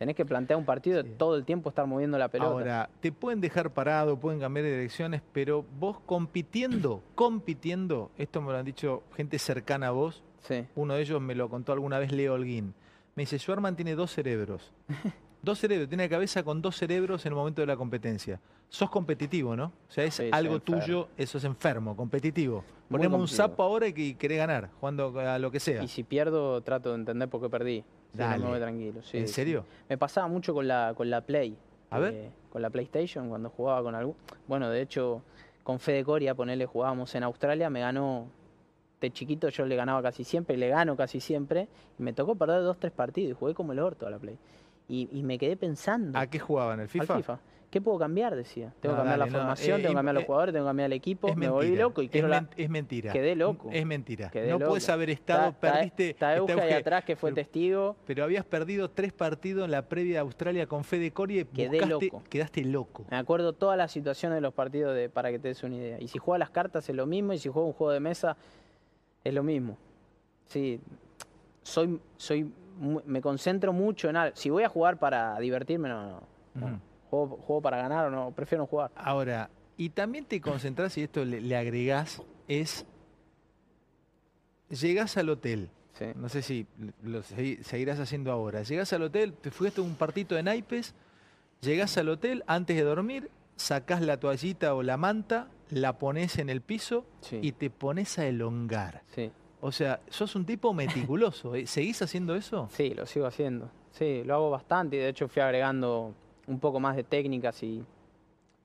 tenés 0.00 0.16
que 0.16 0.24
plantear 0.24 0.58
un 0.58 0.64
partido 0.64 1.02
Sí. 1.02 1.10
todo 1.18 1.36
el 1.36 1.44
tiempo 1.44 1.68
estar 1.68 1.86
moviendo 1.86 2.16
la 2.16 2.28
pelota. 2.28 2.50
Ahora, 2.50 2.90
te 3.00 3.12
pueden 3.12 3.38
dejar 3.42 3.70
parado, 3.74 4.18
pueden 4.18 4.40
cambiar 4.40 4.64
de 4.64 4.72
direcciones, 4.72 5.20
pero 5.32 5.62
vos 5.78 5.98
compitiendo, 6.06 7.02
compitiendo, 7.14 8.10
esto 8.16 8.40
me 8.40 8.50
lo 8.50 8.56
han 8.58 8.64
dicho 8.64 9.02
gente 9.14 9.38
cercana 9.38 9.88
a 9.88 9.90
vos, 9.90 10.22
sí. 10.40 10.64
uno 10.74 10.94
de 10.94 11.02
ellos 11.02 11.20
me 11.20 11.34
lo 11.34 11.50
contó 11.50 11.72
alguna 11.72 11.98
vez 11.98 12.12
Leo 12.12 12.32
Holguín. 12.32 12.72
Me 13.14 13.24
dice, 13.24 13.38
Schwarman 13.38 13.76
tiene 13.76 13.94
dos 13.94 14.10
cerebros. 14.10 14.72
Dos 15.42 15.58
cerebros, 15.58 15.88
tiene 15.88 16.04
la 16.04 16.10
cabeza 16.10 16.42
con 16.42 16.60
dos 16.60 16.76
cerebros 16.76 17.24
en 17.24 17.32
el 17.32 17.36
momento 17.36 17.62
de 17.62 17.66
la 17.66 17.74
competencia. 17.74 18.38
Sos 18.68 18.90
competitivo, 18.90 19.56
¿no? 19.56 19.72
O 19.88 19.90
sea, 19.90 20.04
es 20.04 20.12
Sí, 20.16 20.28
algo 20.30 20.60
tuyo, 20.60 21.08
eso 21.16 21.38
es 21.38 21.44
enfermo, 21.44 21.96
competitivo. 21.96 22.62
Ponemos 22.90 23.18
un 23.18 23.26
sapo 23.26 23.62
ahora 23.62 23.86
y 23.88 23.94
que 23.94 24.18
querés 24.18 24.36
ganar, 24.36 24.68
jugando 24.78 25.18
a 25.18 25.38
lo 25.38 25.50
que 25.50 25.58
sea. 25.58 25.82
Y 25.82 25.88
si 25.88 26.04
pierdo, 26.04 26.60
trato 26.60 26.90
de 26.90 26.96
entender 26.96 27.30
por 27.30 27.40
qué 27.40 27.48
perdí. 27.48 27.84
Sí, 28.12 28.18
Dale. 28.18 28.44
me 28.44 28.58
tranquilo. 28.58 29.02
sí, 29.02 29.18
¿En 29.18 29.28
sí. 29.28 29.34
serio? 29.34 29.64
Me 29.88 29.96
pasaba 29.96 30.26
mucho 30.28 30.52
con 30.52 30.66
la, 30.66 30.92
con 30.96 31.08
la 31.10 31.20
Play. 31.20 31.56
A 31.90 31.98
ver. 31.98 32.14
eh, 32.14 32.30
con 32.52 32.62
la 32.62 32.70
PlayStation, 32.70 33.28
cuando 33.28 33.50
jugaba 33.50 33.82
con 33.82 33.94
algún. 33.94 34.14
Bueno, 34.48 34.68
de 34.68 34.80
hecho, 34.82 35.22
con 35.62 35.78
Fede 35.78 36.04
Coria, 36.04 36.34
ponele, 36.34 36.66
jugábamos 36.66 37.14
en 37.14 37.22
Australia, 37.22 37.70
me 37.70 37.80
ganó. 37.80 38.26
De 39.00 39.10
chiquito 39.10 39.48
yo 39.48 39.64
le 39.64 39.76
ganaba 39.76 40.02
casi 40.02 40.24
siempre, 40.24 40.56
le 40.56 40.68
gano 40.68 40.94
casi 40.96 41.20
siempre. 41.20 41.68
Y 41.98 42.02
me 42.02 42.12
tocó 42.12 42.34
perder 42.34 42.62
dos, 42.62 42.78
tres 42.78 42.92
partidos 42.92 43.30
y 43.30 43.34
jugué 43.38 43.54
como 43.54 43.72
el 43.72 43.78
orto 43.78 44.06
a 44.06 44.10
la 44.10 44.18
Play. 44.18 44.36
Y, 44.88 45.08
y 45.12 45.22
me 45.22 45.38
quedé 45.38 45.56
pensando. 45.56 46.18
¿A 46.18 46.26
qué 46.26 46.38
jugaban? 46.38 46.80
¿El 46.80 46.84
al 46.84 46.88
FIFA? 46.88 47.38
¿Qué 47.70 47.80
puedo 47.80 47.98
cambiar? 48.00 48.34
Decía. 48.34 48.72
Tengo 48.80 48.96
No, 48.96 49.02
que 49.02 49.08
cambiar 49.08 49.18
dale, 49.20 49.30
la 49.30 49.38
formación, 49.38 49.78
eh, 49.78 49.82
tengo 49.84 49.92
que 49.92 49.96
cambiar 49.96 50.14
los 50.16 50.22
eh, 50.24 50.26
jugadores, 50.26 50.52
tengo 50.52 50.64
que 50.66 50.68
cambiar 50.70 50.86
el 50.86 50.92
equipo. 50.92 51.28
Es 51.28 51.36
me 51.36 51.48
volví 51.48 51.76
loco 51.76 52.02
y 52.02 52.06
es, 52.06 52.10
quiero 52.10 52.26
la- 52.26 52.40
men- 52.40 52.50
es 52.56 52.68
mentira. 52.68 53.12
Quedé 53.12 53.36
loco. 53.36 53.68
Es 53.72 53.86
mentira. 53.86 54.28
Quedé 54.30 54.50
no 54.50 54.58
puedes 54.58 54.88
haber 54.88 55.08
estado, 55.10 55.50
está- 55.50 55.72
perdiste. 55.72 56.10
Está 56.10 56.34
Euge 56.36 56.74
atrás 56.74 57.04
que 57.04 57.14
fue 57.14 57.30
pero- 57.30 57.34
testigo. 57.44 57.96
Pero 58.06 58.24
habías 58.24 58.44
perdido 58.44 58.90
tres 58.90 59.12
partidos 59.12 59.64
en 59.66 59.70
la 59.70 59.82
previa 59.82 60.14
de 60.14 60.18
Australia 60.18 60.66
con 60.66 60.82
Fede 60.82 61.12
Coria 61.12 61.42
y 61.42 61.44
Quedé 61.44 61.78
buscaste- 61.80 61.88
loco. 62.06 62.22
quedaste 62.28 62.64
loco. 62.64 63.04
Me 63.08 63.16
acuerdo 63.18 63.52
todas 63.52 63.78
las 63.78 63.92
situaciones 63.92 64.34
de 64.36 64.40
los 64.40 64.52
partidos 64.52 64.96
de, 64.96 65.08
para 65.08 65.30
que 65.30 65.38
te 65.38 65.46
des 65.48 65.62
una 65.62 65.76
idea. 65.76 66.00
Y 66.00 66.08
si 66.08 66.18
juega 66.18 66.38
las 66.38 66.50
cartas 66.50 66.88
es 66.88 66.96
lo 66.96 67.06
mismo, 67.06 67.32
y 67.34 67.38
si 67.38 67.48
juega 67.48 67.68
un 67.68 67.72
juego 67.74 67.92
de 67.92 68.00
mesa 68.00 68.36
es 69.22 69.32
lo 69.32 69.44
mismo. 69.44 69.78
Sí, 70.46 70.80
soy, 71.62 72.00
soy, 72.16 72.50
me 73.06 73.20
concentro 73.20 73.72
mucho 73.72 74.08
en 74.08 74.16
algo. 74.16 74.34
Si 74.34 74.50
voy 74.50 74.64
a 74.64 74.68
jugar 74.68 74.98
para 74.98 75.38
divertirme, 75.38 75.88
no, 75.88 76.02
no. 76.02 76.22
no. 76.54 76.66
Ujú. 76.66 76.76
Juego, 77.10 77.36
juego 77.38 77.60
para 77.62 77.76
ganar 77.78 78.06
o 78.06 78.10
no, 78.10 78.30
prefiero 78.30 78.62
no 78.62 78.66
jugar. 78.66 78.90
Ahora, 78.94 79.50
y 79.76 79.90
también 79.90 80.24
te 80.24 80.40
concentrás, 80.40 80.96
y 80.96 81.02
esto 81.02 81.24
le, 81.24 81.40
le 81.40 81.56
agregás, 81.56 82.22
es. 82.48 82.86
Llegás 84.68 85.16
al 85.16 85.28
hotel. 85.30 85.70
Sí. 85.94 86.06
No 86.14 86.28
sé 86.28 86.42
si 86.42 86.66
lo 87.02 87.22
segui- 87.22 87.62
seguirás 87.62 87.98
haciendo 87.98 88.30
ahora. 88.32 88.62
Llegás 88.62 88.92
al 88.92 89.02
hotel, 89.02 89.32
te 89.34 89.50
fuiste 89.50 89.80
a 89.80 89.84
un 89.84 89.96
partito 89.96 90.34
de 90.34 90.42
naipes, 90.42 90.94
llegás 91.60 91.98
al 91.98 92.08
hotel 92.08 92.44
antes 92.46 92.76
de 92.76 92.82
dormir, 92.82 93.30
sacás 93.56 94.00
la 94.00 94.18
toallita 94.18 94.74
o 94.74 94.82
la 94.82 94.96
manta, 94.96 95.48
la 95.70 95.98
pones 95.98 96.38
en 96.38 96.48
el 96.48 96.60
piso 96.62 97.04
Sí. 97.20 97.38
y 97.42 97.52
te 97.52 97.68
pones 97.70 98.18
a 98.18 98.26
elongar. 98.26 99.02
Sí. 99.14 99.30
O 99.60 99.72
sea, 99.72 100.00
sos 100.08 100.34
un 100.36 100.46
tipo 100.46 100.72
meticuloso. 100.72 101.54
¿eh? 101.56 101.66
¿Seguís 101.66 102.00
haciendo 102.00 102.34
eso? 102.34 102.68
Sí, 102.72 102.90
lo 102.94 103.04
sigo 103.04 103.26
haciendo. 103.26 103.70
Sí, 103.90 104.22
lo 104.24 104.34
hago 104.34 104.50
bastante 104.50 104.96
y 104.96 105.00
de 105.00 105.08
hecho 105.08 105.28
fui 105.28 105.42
agregando 105.42 106.14
un 106.46 106.60
poco 106.60 106.80
más 106.80 106.96
de 106.96 107.04
técnicas 107.04 107.62
y, 107.62 107.84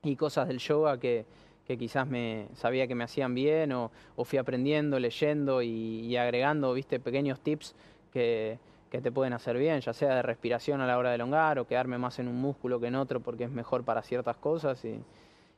y 0.02 0.16
cosas 0.16 0.48
del 0.48 0.58
yoga 0.58 0.98
que, 0.98 1.24
que 1.66 1.76
quizás 1.76 2.06
me 2.06 2.48
sabía 2.54 2.86
que 2.86 2.94
me 2.94 3.04
hacían 3.04 3.34
bien 3.34 3.72
o, 3.72 3.90
o 4.14 4.24
fui 4.24 4.38
aprendiendo, 4.38 4.98
leyendo 4.98 5.62
y, 5.62 6.16
agregando, 6.16 6.72
viste, 6.72 7.00
pequeños 7.00 7.40
tips 7.40 7.74
que, 8.12 8.58
que 8.90 9.00
te 9.00 9.10
pueden 9.10 9.32
hacer 9.32 9.58
bien, 9.58 9.80
ya 9.80 9.92
sea 9.92 10.14
de 10.14 10.22
respiración 10.22 10.80
a 10.80 10.86
la 10.86 10.96
hora 10.96 11.10
de 11.10 11.16
elongar 11.16 11.58
o 11.58 11.66
quedarme 11.66 11.98
más 11.98 12.18
en 12.18 12.28
un 12.28 12.40
músculo 12.40 12.80
que 12.80 12.86
en 12.86 12.94
otro 12.94 13.20
porque 13.20 13.44
es 13.44 13.50
mejor 13.50 13.84
para 13.84 14.02
ciertas 14.02 14.36
cosas 14.36 14.84
y, 14.84 15.00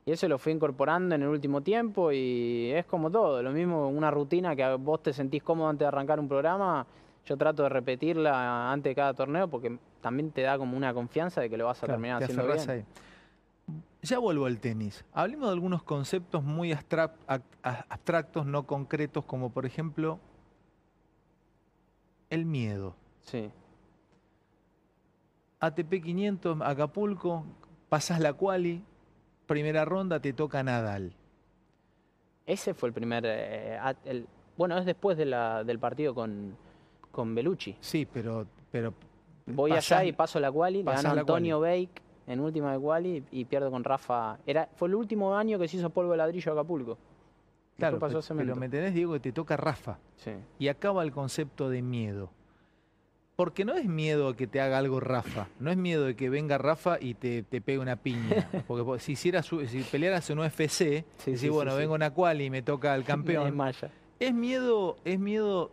y 0.06 0.12
eso 0.12 0.26
lo 0.26 0.38
fui 0.38 0.54
incorporando 0.54 1.14
en 1.14 1.22
el 1.22 1.28
último 1.28 1.60
tiempo 1.60 2.10
y 2.12 2.72
es 2.74 2.86
como 2.86 3.10
todo, 3.10 3.42
lo 3.42 3.50
mismo 3.50 3.88
una 3.88 4.10
rutina 4.10 4.56
que 4.56 4.74
vos 4.76 5.02
te 5.02 5.12
sentís 5.12 5.42
cómodo 5.42 5.68
antes 5.68 5.80
de 5.80 5.88
arrancar 5.88 6.18
un 6.18 6.28
programa, 6.28 6.86
yo 7.28 7.36
trato 7.36 7.62
de 7.64 7.68
repetirla 7.68 8.72
antes 8.72 8.90
de 8.90 8.94
cada 8.94 9.12
torneo 9.12 9.48
porque 9.48 9.78
también 10.00 10.30
te 10.30 10.40
da 10.42 10.56
como 10.56 10.76
una 10.76 10.94
confianza 10.94 11.40
de 11.42 11.50
que 11.50 11.58
lo 11.58 11.66
vas 11.66 11.76
a 11.78 11.80
Claro, 11.86 11.94
terminar 11.94 12.18
te 12.20 12.24
haciendo 12.24 12.46
bien. 12.46 12.70
ahí. 12.70 12.84
Ya 14.00 14.18
vuelvo 14.18 14.46
al 14.46 14.58
tenis. 14.60 15.04
Hablemos 15.12 15.48
de 15.48 15.52
algunos 15.52 15.82
conceptos 15.82 16.42
muy 16.42 16.72
abstractos, 16.72 18.46
no 18.46 18.62
concretos, 18.66 19.24
como 19.26 19.50
por 19.50 19.66
ejemplo 19.66 20.18
el 22.30 22.46
miedo. 22.46 22.94
Sí, 23.22 23.50
ATP 25.60 26.00
500, 26.02 26.60
Acapulco, 26.62 27.44
pasas 27.90 28.20
la 28.20 28.32
quali, 28.32 28.82
primera 29.46 29.84
ronda, 29.84 30.20
te 30.20 30.32
toca 30.32 30.62
Nadal. 30.62 31.12
ese 32.46 32.72
fue 32.72 32.88
el 32.88 32.94
primer... 32.94 33.24
eh, 33.26 33.78
el- 34.06 34.26
bueno, 34.56 34.78
es 34.78 34.86
después 34.86 35.18
de 35.18 35.26
la- 35.26 35.62
del 35.64 35.78
partido 35.78 36.14
con, 36.14 36.56
con 37.18 37.34
Belucci. 37.34 37.74
Sí, 37.80 38.06
pero... 38.12 38.46
pero 38.70 38.94
Voy 39.46 39.72
allá 39.72 40.04
y 40.04 40.12
paso 40.12 40.38
la 40.38 40.52
quali, 40.52 40.82
le 40.82 40.92
gano 40.92 41.10
Antonio 41.10 41.58
Bake 41.60 42.02
en 42.26 42.38
última 42.40 42.72
de 42.72 42.78
quali 42.78 43.24
y 43.32 43.44
pierdo 43.46 43.70
con 43.70 43.82
Rafa. 43.82 44.38
Era, 44.46 44.68
fue 44.76 44.88
el 44.88 44.94
último 44.94 45.34
año 45.34 45.58
que 45.58 45.66
se 45.66 45.78
hizo 45.78 45.88
polvo 45.90 46.12
de 46.12 46.18
ladrillo 46.18 46.52
a 46.52 46.54
Acapulco. 46.54 46.98
Claro, 47.78 47.98
pasó 47.98 48.20
pero 48.36 48.54
me 48.56 48.68
tenés, 48.68 48.92
Diego, 48.94 49.14
que 49.14 49.20
te 49.20 49.32
toca 49.32 49.56
Rafa. 49.56 49.98
Sí. 50.16 50.32
Y 50.58 50.68
acaba 50.68 51.02
el 51.02 51.12
concepto 51.12 51.70
de 51.70 51.80
miedo. 51.82 52.30
Porque 53.36 53.64
no 53.64 53.74
es 53.74 53.86
miedo 53.86 54.28
a 54.28 54.36
que 54.36 54.46
te 54.48 54.60
haga 54.60 54.78
algo 54.78 54.98
Rafa, 55.00 55.46
no 55.60 55.70
es 55.70 55.76
miedo 55.76 56.04
de 56.04 56.16
que 56.16 56.28
venga 56.28 56.58
Rafa 56.58 56.98
y 57.00 57.14
te, 57.14 57.44
te 57.44 57.60
pegue 57.60 57.78
una 57.78 57.94
piña. 57.96 58.50
Porque 58.66 58.84
po- 58.84 58.98
si 58.98 59.12
hicieras, 59.12 59.46
su- 59.46 59.64
si 59.66 59.80
pelearas 59.82 60.28
en 60.28 60.40
UFC, 60.40 60.66
Sí, 60.68 60.84
decís, 61.24 61.40
sí, 61.40 61.48
bueno, 61.48 61.74
vengo 61.76 61.94
una 61.94 62.12
quali 62.12 62.46
y 62.46 62.50
me 62.50 62.62
toca 62.62 62.92
al 62.92 63.04
campeón. 63.04 63.56
es 64.18 64.34
miedo, 64.34 64.96
es 65.04 65.20
miedo, 65.20 65.70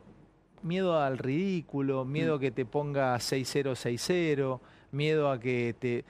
miedo 0.65 0.99
al 0.99 1.17
ridículo, 1.17 2.03
miedo 2.05 2.35
a 2.35 2.39
que 2.39 2.51
te 2.51 2.65
ponga 2.65 3.15
6-0, 3.15 3.75
6-0, 3.75 4.59
miedo 4.91 5.29
a 5.31 5.39
que 5.39 5.75
te. 5.79 6.03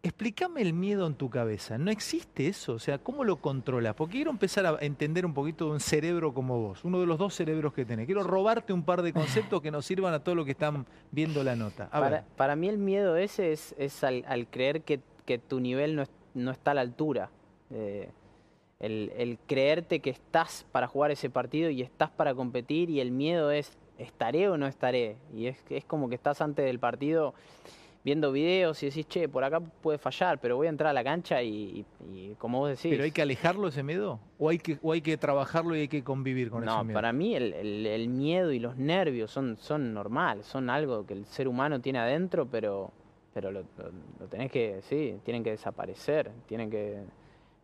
Explícame 0.00 0.62
el 0.62 0.72
miedo 0.74 1.06
en 1.08 1.14
tu 1.14 1.28
cabeza. 1.28 1.76
¿No 1.76 1.90
existe 1.90 2.46
eso? 2.46 2.74
O 2.74 2.78
sea, 2.78 2.98
¿cómo 2.98 3.24
lo 3.24 3.36
controlas? 3.36 3.94
Porque 3.94 4.12
quiero 4.16 4.30
empezar 4.30 4.64
a 4.64 4.78
entender 4.80 5.26
un 5.26 5.34
poquito 5.34 5.66
de 5.66 5.70
un 5.72 5.80
cerebro 5.80 6.32
como 6.32 6.60
vos, 6.60 6.84
uno 6.84 7.00
de 7.00 7.06
los 7.06 7.18
dos 7.18 7.34
cerebros 7.34 7.72
que 7.74 7.84
tenés. 7.84 8.06
Quiero 8.06 8.22
robarte 8.22 8.72
un 8.72 8.84
par 8.84 9.02
de 9.02 9.12
conceptos 9.12 9.60
que 9.62 9.70
nos 9.72 9.84
sirvan 9.84 10.14
a 10.14 10.20
todos 10.20 10.36
los 10.36 10.44
que 10.44 10.52
están 10.52 10.86
viendo 11.10 11.42
la 11.42 11.56
nota. 11.56 11.84
A 11.86 11.90
Para, 12.00 12.08
ver, 12.10 12.22
para 12.36 12.54
mí 12.56 12.68
el 12.68 12.78
miedo 12.78 13.16
ese 13.16 13.52
es, 13.52 13.74
es 13.76 14.04
al, 14.04 14.24
al 14.28 14.46
creer 14.46 14.82
que, 14.82 15.00
que 15.26 15.38
tu 15.38 15.58
nivel 15.58 15.96
no, 15.96 16.02
es- 16.02 16.10
no 16.34 16.52
está 16.52 16.70
a 16.70 16.74
la 16.74 16.80
altura. 16.82 17.30
Eh, 17.70 18.08
el, 18.80 19.12
el 19.16 19.38
creerte 19.46 20.00
que 20.00 20.10
estás 20.10 20.66
para 20.72 20.86
jugar 20.86 21.10
ese 21.10 21.30
partido 21.30 21.70
y 21.70 21.82
estás 21.82 22.10
para 22.10 22.34
competir 22.34 22.90
y 22.90 23.00
el 23.00 23.10
miedo 23.10 23.50
es, 23.50 23.76
¿estaré 23.98 24.48
o 24.48 24.56
no 24.56 24.66
estaré? 24.66 25.16
Y 25.34 25.46
es, 25.46 25.56
es 25.70 25.84
como 25.84 26.08
que 26.08 26.14
estás 26.14 26.40
antes 26.40 26.64
del 26.64 26.78
partido 26.78 27.34
viendo 28.04 28.30
videos 28.32 28.80
y 28.82 28.86
decís, 28.86 29.06
che, 29.08 29.28
por 29.28 29.42
acá 29.44 29.58
puede 29.60 29.98
fallar, 29.98 30.38
pero 30.40 30.56
voy 30.56 30.68
a 30.68 30.70
entrar 30.70 30.90
a 30.90 30.92
la 30.92 31.02
cancha 31.04 31.42
y, 31.42 31.84
y- 32.08 32.16
y 32.30 32.34
como 32.38 32.60
vos 32.60 32.70
decís... 32.70 32.90
¿pero 32.92 33.02
hay 33.02 33.10
que 33.10 33.20
alejarlo 33.20 33.68
ese 33.68 33.82
miedo? 33.82 34.20
¿O 34.38 34.48
hay 34.48 34.58
que, 34.58 34.78
o 34.80 34.92
hay 34.92 35.02
que 35.02 35.16
trabajarlo 35.18 35.76
y 35.76 35.80
hay 35.80 35.88
que 35.88 36.04
convivir 36.04 36.48
con 36.48 36.62
ese 36.62 36.72
No, 36.72 36.84
miedo? 36.84 36.94
para 36.96 37.12
mí 37.12 37.34
el, 37.34 37.52
el- 37.54 37.86
el 37.86 38.08
miedo 38.08 38.52
y 38.52 38.60
los 38.60 38.76
nervios 38.76 39.30
son, 39.32 39.56
son 39.58 39.92
normal, 39.92 40.44
son 40.44 40.70
algo 40.70 41.04
que 41.04 41.14
el 41.14 41.26
ser 41.26 41.48
humano 41.48 41.80
tiene 41.80 41.98
adentro, 41.98 42.46
pero, 42.46 42.92
pero 43.34 43.50
lo, 43.50 43.62
lo- 43.62 43.90
lo 44.20 44.26
tenés 44.28 44.50
que, 44.52 44.80
sí, 44.82 45.18
tienen 45.24 45.42
que 45.42 45.50
desaparecer, 45.50 46.30
tienen 46.46 46.70
que, 46.70 47.02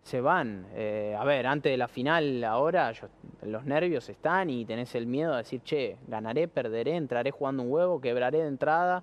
se 0.04 0.20
van. 0.20 0.66
Eh, 0.74 1.16
a 1.18 1.24
ver, 1.24 1.46
antes 1.46 1.72
de 1.72 1.76
la 1.76 1.88
final 1.88 2.44
ahora 2.44 2.92
yo- 2.92 3.08
los 3.42 3.64
nervios 3.64 4.08
están 4.08 4.50
y 4.50 4.64
tenés 4.64 4.94
el 4.94 5.06
miedo 5.06 5.32
de 5.32 5.38
decir, 5.38 5.62
che, 5.64 5.96
ganaré, 6.06 6.46
perderé, 6.46 6.94
entraré 6.96 7.30
jugando 7.30 7.62
un 7.62 7.72
huevo, 7.72 8.00
quebraré 8.00 8.38
de 8.42 8.48
entrada 8.48 9.02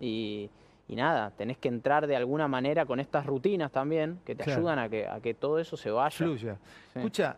y, 0.00 0.50
y 0.88 0.96
nada, 0.96 1.30
tenés 1.30 1.56
que 1.56 1.68
entrar 1.68 2.06
de 2.08 2.16
alguna 2.16 2.48
manera 2.48 2.84
con 2.84 2.98
estas 3.00 3.24
rutinas 3.26 3.70
también 3.70 4.18
que 4.26 4.34
te 4.34 4.42
Claro. 4.44 4.58
ayudan 4.60 4.78
a 4.80 4.88
que, 4.88 5.06
a 5.06 5.20
que 5.20 5.34
todo 5.34 5.58
eso 5.60 5.76
se 5.76 5.90
vaya. 5.90 6.10
Fluya. 6.16 6.58
Sí. 6.92 6.98
Escucha, 6.98 7.36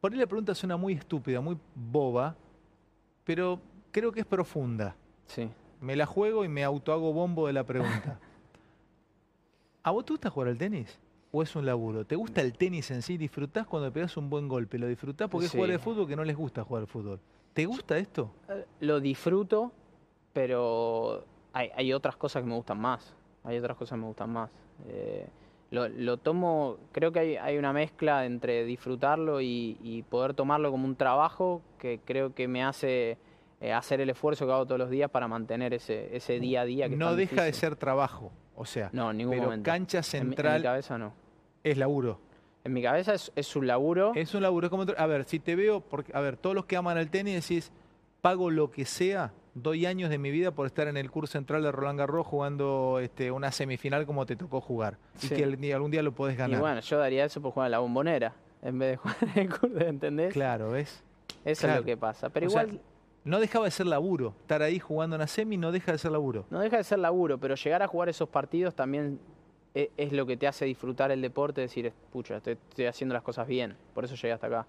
por 0.00 0.12
ahí 0.12 0.18
la 0.18 0.26
pregunta 0.26 0.54
suena 0.56 0.76
muy 0.76 0.94
estúpida, 0.94 1.40
muy 1.40 1.56
boba, 1.74 2.34
pero 3.24 3.60
creo 3.92 4.10
que 4.10 4.20
es 4.20 4.26
profunda. 4.26 4.96
Sí. 5.26 5.48
Me 5.80 5.94
la 5.94 6.04
juego 6.06 6.44
y 6.44 6.48
me 6.48 6.64
autohago 6.64 7.12
bombo 7.12 7.46
de 7.46 7.52
la 7.52 7.62
pregunta. 7.64 8.18
¿A 9.84 9.92
vos 9.92 10.04
te 10.04 10.12
gusta 10.12 10.28
jugar 10.30 10.48
al 10.48 10.58
tenis? 10.58 10.98
¿O 11.32 11.42
es 11.42 11.54
un 11.54 11.64
laburo? 11.64 12.04
¿Te 12.04 12.16
gusta 12.16 12.40
el 12.40 12.52
tenis 12.54 12.90
en 12.90 13.02
sí? 13.02 13.16
¿Disfrutás 13.16 13.66
cuando 13.66 13.92
pegas 13.92 14.16
un 14.16 14.28
buen 14.28 14.48
golpe? 14.48 14.78
¿Lo 14.78 14.88
disfrutás 14.88 15.28
porque 15.28 15.46
es 15.46 15.52
jugar 15.52 15.70
al 15.70 15.78
fútbol 15.78 16.08
que 16.08 16.16
no 16.16 16.24
les 16.24 16.36
gusta 16.36 16.64
jugar 16.64 16.82
al 16.82 16.88
fútbol? 16.88 17.20
¿Te 17.54 17.66
gusta 17.66 17.98
esto? 17.98 18.32
Eh, 18.48 18.64
Lo 18.80 18.98
disfruto, 19.00 19.70
pero 20.32 21.24
hay, 21.52 21.70
hay 21.76 21.92
otras 21.92 22.16
cosas 22.16 22.42
que 22.42 22.48
me 22.48 22.54
gustan 22.54 22.80
más. 22.80 23.14
Hay 23.44 23.58
otras 23.58 23.76
cosas 23.76 23.96
que 23.96 24.00
me 24.00 24.06
gustan 24.06 24.30
más. 24.30 24.50
Eh, 24.88 25.26
lo, 25.70 25.88
lo 25.88 26.16
tomo, 26.16 26.78
creo 26.90 27.12
que 27.12 27.20
hay, 27.20 27.36
hay 27.36 27.56
una 27.58 27.72
mezcla 27.72 28.26
entre 28.26 28.64
disfrutarlo 28.64 29.40
y, 29.40 29.78
y 29.82 30.02
poder 30.02 30.34
tomarlo 30.34 30.70
como 30.72 30.84
un 30.84 30.96
trabajo 30.96 31.62
que 31.78 32.00
creo 32.04 32.34
que 32.34 32.48
me 32.48 32.64
hace 32.64 33.18
eh, 33.60 33.72
hacer 33.72 34.00
el 34.00 34.10
esfuerzo 34.10 34.46
que 34.46 34.52
hago 34.52 34.66
todos 34.66 34.80
los 34.80 34.90
días 34.90 35.10
para 35.10 35.28
mantener 35.28 35.72
ese, 35.74 36.14
ese 36.16 36.40
día 36.40 36.62
a 36.62 36.64
día. 36.64 36.88
Que 36.88 36.96
No 36.96 37.14
deja 37.14 37.44
de 37.44 37.52
ser 37.52 37.76
trabajo. 37.76 38.32
O 38.60 38.66
sea, 38.66 38.90
No, 38.92 39.10
ningún 39.10 39.32
pero 39.32 39.44
momento. 39.44 39.64
cancha 39.64 39.98
En 39.98 40.04
mi- 40.12 40.18
En 40.20 40.28
mi, 40.28 40.34
central 40.36 40.62
cabeza 40.62 40.98
no. 40.98 41.14
es 41.64 41.78
laburo. 41.78 42.20
En 42.62 42.74
mi 42.74 42.82
cabeza 42.82 43.14
es, 43.14 43.32
es 43.34 43.56
un 43.56 43.66
laburo. 43.66 44.12
Es 44.14 44.34
un 44.34 44.42
laburo. 44.42 44.66
Es 44.66 44.70
como, 44.70 44.84
a 44.98 45.06
ver, 45.06 45.24
si 45.24 45.38
te 45.40 45.56
veo, 45.56 45.80
porque, 45.80 46.12
a 46.14 46.20
ver, 46.20 46.36
todos 46.36 46.54
los 46.54 46.66
que 46.66 46.76
aman 46.76 46.98
el 46.98 47.08
tenis 47.08 47.36
decís, 47.48 47.72
pago 48.20 48.50
lo 48.50 48.70
que 48.70 48.84
sea, 48.84 49.32
doy 49.54 49.86
años 49.86 50.10
de 50.10 50.18
mi 50.18 50.30
vida 50.30 50.50
por 50.50 50.66
estar 50.66 50.86
en 50.88 50.98
el 50.98 51.10
curso 51.10 51.32
central 51.32 51.62
de 51.62 51.72
Roland 51.72 51.98
Garros 51.98 52.26
jugando 52.26 52.98
este, 53.02 53.30
una 53.30 53.50
semifinal 53.50 54.04
como 54.04 54.26
te 54.26 54.36
tocó 54.36 54.60
jugar. 54.60 54.98
Y 55.22 55.28
que 55.28 55.42
el- 55.42 55.72
algún 55.72 55.90
día 55.90 56.02
lo 56.02 56.12
podés 56.12 56.34
y 56.34 56.38
ganar. 56.38 56.60
bueno, 56.60 56.80
yo 56.82 56.98
daría 56.98 57.24
eso 57.24 57.40
por 57.40 57.52
jugar 57.52 57.68
en 57.68 57.72
la 57.72 57.78
bombonera 57.78 58.34
en 58.62 58.78
vez 58.78 58.90
de 58.90 58.96
jugar 58.98 59.16
en 59.22 59.38
el 59.38 59.48
curso, 59.58 59.80
¿entendés? 59.80 60.32
Claro, 60.34 60.70
¿ves? 60.72 61.02
Eso 61.46 61.66
es 61.66 61.76
lo 61.76 61.82
que 61.82 61.96
pasa. 61.96 62.28
Pero 62.28 62.48
O 62.48 62.50
sea, 62.50 62.64
igual 62.64 62.80
No 63.24 63.38
dejaba 63.38 63.66
de 63.66 63.70
ser 63.70 63.86
laburo. 63.86 64.34
Estar 64.40 64.62
ahí 64.62 64.78
jugando 64.78 65.16
una 65.16 65.26
semi 65.26 65.56
no 65.56 65.72
deja 65.72 65.92
de 65.92 65.98
ser 65.98 66.12
laburo. 66.12 66.46
no 66.50 66.60
deja 66.60 66.78
de 66.78 66.84
ser 66.84 66.98
laburo, 66.98 67.38
pero 67.38 67.54
llegar 67.54 67.82
a 67.82 67.86
jugar 67.86 68.08
esos 68.08 68.28
partidos 68.28 68.74
también 68.74 69.20
e- 69.74 69.90
es, 69.96 70.12
lo 70.12 70.26
que 70.26 70.36
te 70.36 70.46
hace 70.48 70.64
disfrutar 70.64 71.10
el 71.10 71.20
deporte, 71.20 71.60
decir, 71.60 71.92
pucha, 72.12 72.38
estoy, 72.38 72.54
estoy 72.54 72.86
haciendo 72.86 73.12
las 73.12 73.22
cosas 73.22 73.46
bien, 73.46 73.76
por 73.94 74.04
eso 74.04 74.14
llegué 74.14 74.32
hasta 74.32 74.46
acá. 74.46 74.66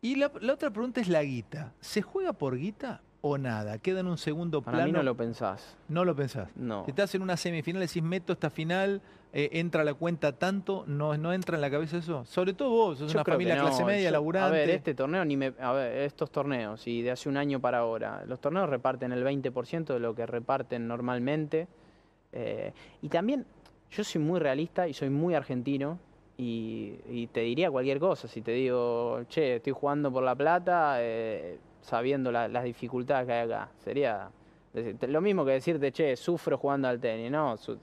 Y 0.00 0.16
la, 0.16 0.32
la 0.40 0.54
otra 0.54 0.70
pregunta 0.70 1.00
es 1.00 1.08
la 1.08 1.22
guita. 1.22 1.72
¿Se 1.80 2.02
juega 2.02 2.32
por 2.32 2.56
guita 2.56 3.00
o 3.22 3.38
nada? 3.38 3.78
¿Queda 3.78 4.00
en 4.00 4.08
un 4.08 4.18
segundo 4.18 4.60
Para 4.62 4.78
plano? 4.78 4.86
mí 4.86 4.92
no 4.92 5.02
lo 5.02 5.16
pensás. 5.16 5.76
No 5.88 6.04
lo 6.04 6.14
pensás. 6.14 6.48
No. 6.56 6.84
Si 6.84 6.90
estás 6.90 7.14
en 7.14 7.22
una 7.22 7.36
semifinal, 7.36 7.80
decís, 7.80 8.02
meto 8.02 8.32
esta 8.32 8.50
final, 8.50 9.00
eh, 9.32 9.48
entra 9.52 9.82
a 9.82 9.84
la 9.84 9.94
cuenta 9.94 10.32
tanto, 10.32 10.84
no, 10.88 11.16
no 11.16 11.32
entra 11.32 11.54
en 11.54 11.60
la 11.62 11.70
cabeza 11.70 11.98
eso. 11.98 12.24
Sobre 12.24 12.52
todo 12.52 12.70
vos, 12.70 12.98
sos 12.98 13.12
Yo 13.12 13.18
una 13.18 13.24
familia 13.24 13.54
no, 13.56 13.62
clase 13.62 13.84
media, 13.84 14.08
yo- 14.08 14.12
laburante. 14.12 14.48
A 14.48 14.50
ver, 14.50 14.70
este 14.70 14.94
torneo, 14.94 15.24
ni 15.24 15.36
me, 15.36 15.54
a 15.60 15.72
ver, 15.72 15.98
estos 16.02 16.30
torneos, 16.30 16.86
y 16.86 17.00
de 17.02 17.12
hace 17.12 17.28
un 17.28 17.36
año 17.36 17.60
para 17.60 17.78
ahora, 17.78 18.24
los 18.26 18.40
torneos 18.40 18.68
reparten 18.68 19.12
el 19.12 19.24
20% 19.24 19.94
de 19.94 20.00
lo 20.00 20.14
que 20.14 20.26
reparten 20.26 20.86
normalmente. 20.86 21.68
eh, 22.32 22.72
y 23.02 23.08
también, 23.08 23.46
yo 23.90 24.02
soy 24.04 24.20
muy 24.20 24.40
realista 24.40 24.88
y 24.88 24.94
soy 24.94 25.10
muy 25.10 25.34
argentino, 25.34 25.98
y, 26.38 26.94
y 27.08 27.26
te 27.28 27.40
diría 27.40 27.70
cualquier 27.70 28.00
cosa. 28.00 28.26
Si 28.26 28.40
te 28.42 28.50
digo, 28.52 29.22
che, 29.28 29.56
estoy 29.56 29.72
jugando 29.74 30.10
por 30.10 30.24
La 30.24 30.34
Plata, 30.34 30.96
eh, 30.98 31.58
sabiendo 31.82 32.32
la- 32.32 32.48
las 32.48 32.64
dificultades 32.64 33.26
que 33.26 33.32
hay 33.32 33.46
acá, 33.46 33.68
sería 33.84 34.30
decirte- 34.72 35.06
lo 35.08 35.20
mismo 35.20 35.44
que 35.44 35.52
decirte, 35.52 35.92
che, 35.92 36.16
sufro 36.16 36.56
jugando 36.56 36.88
al 36.88 36.98
tenis, 36.98 37.30
¿no? 37.30 37.56
Su- 37.58 37.78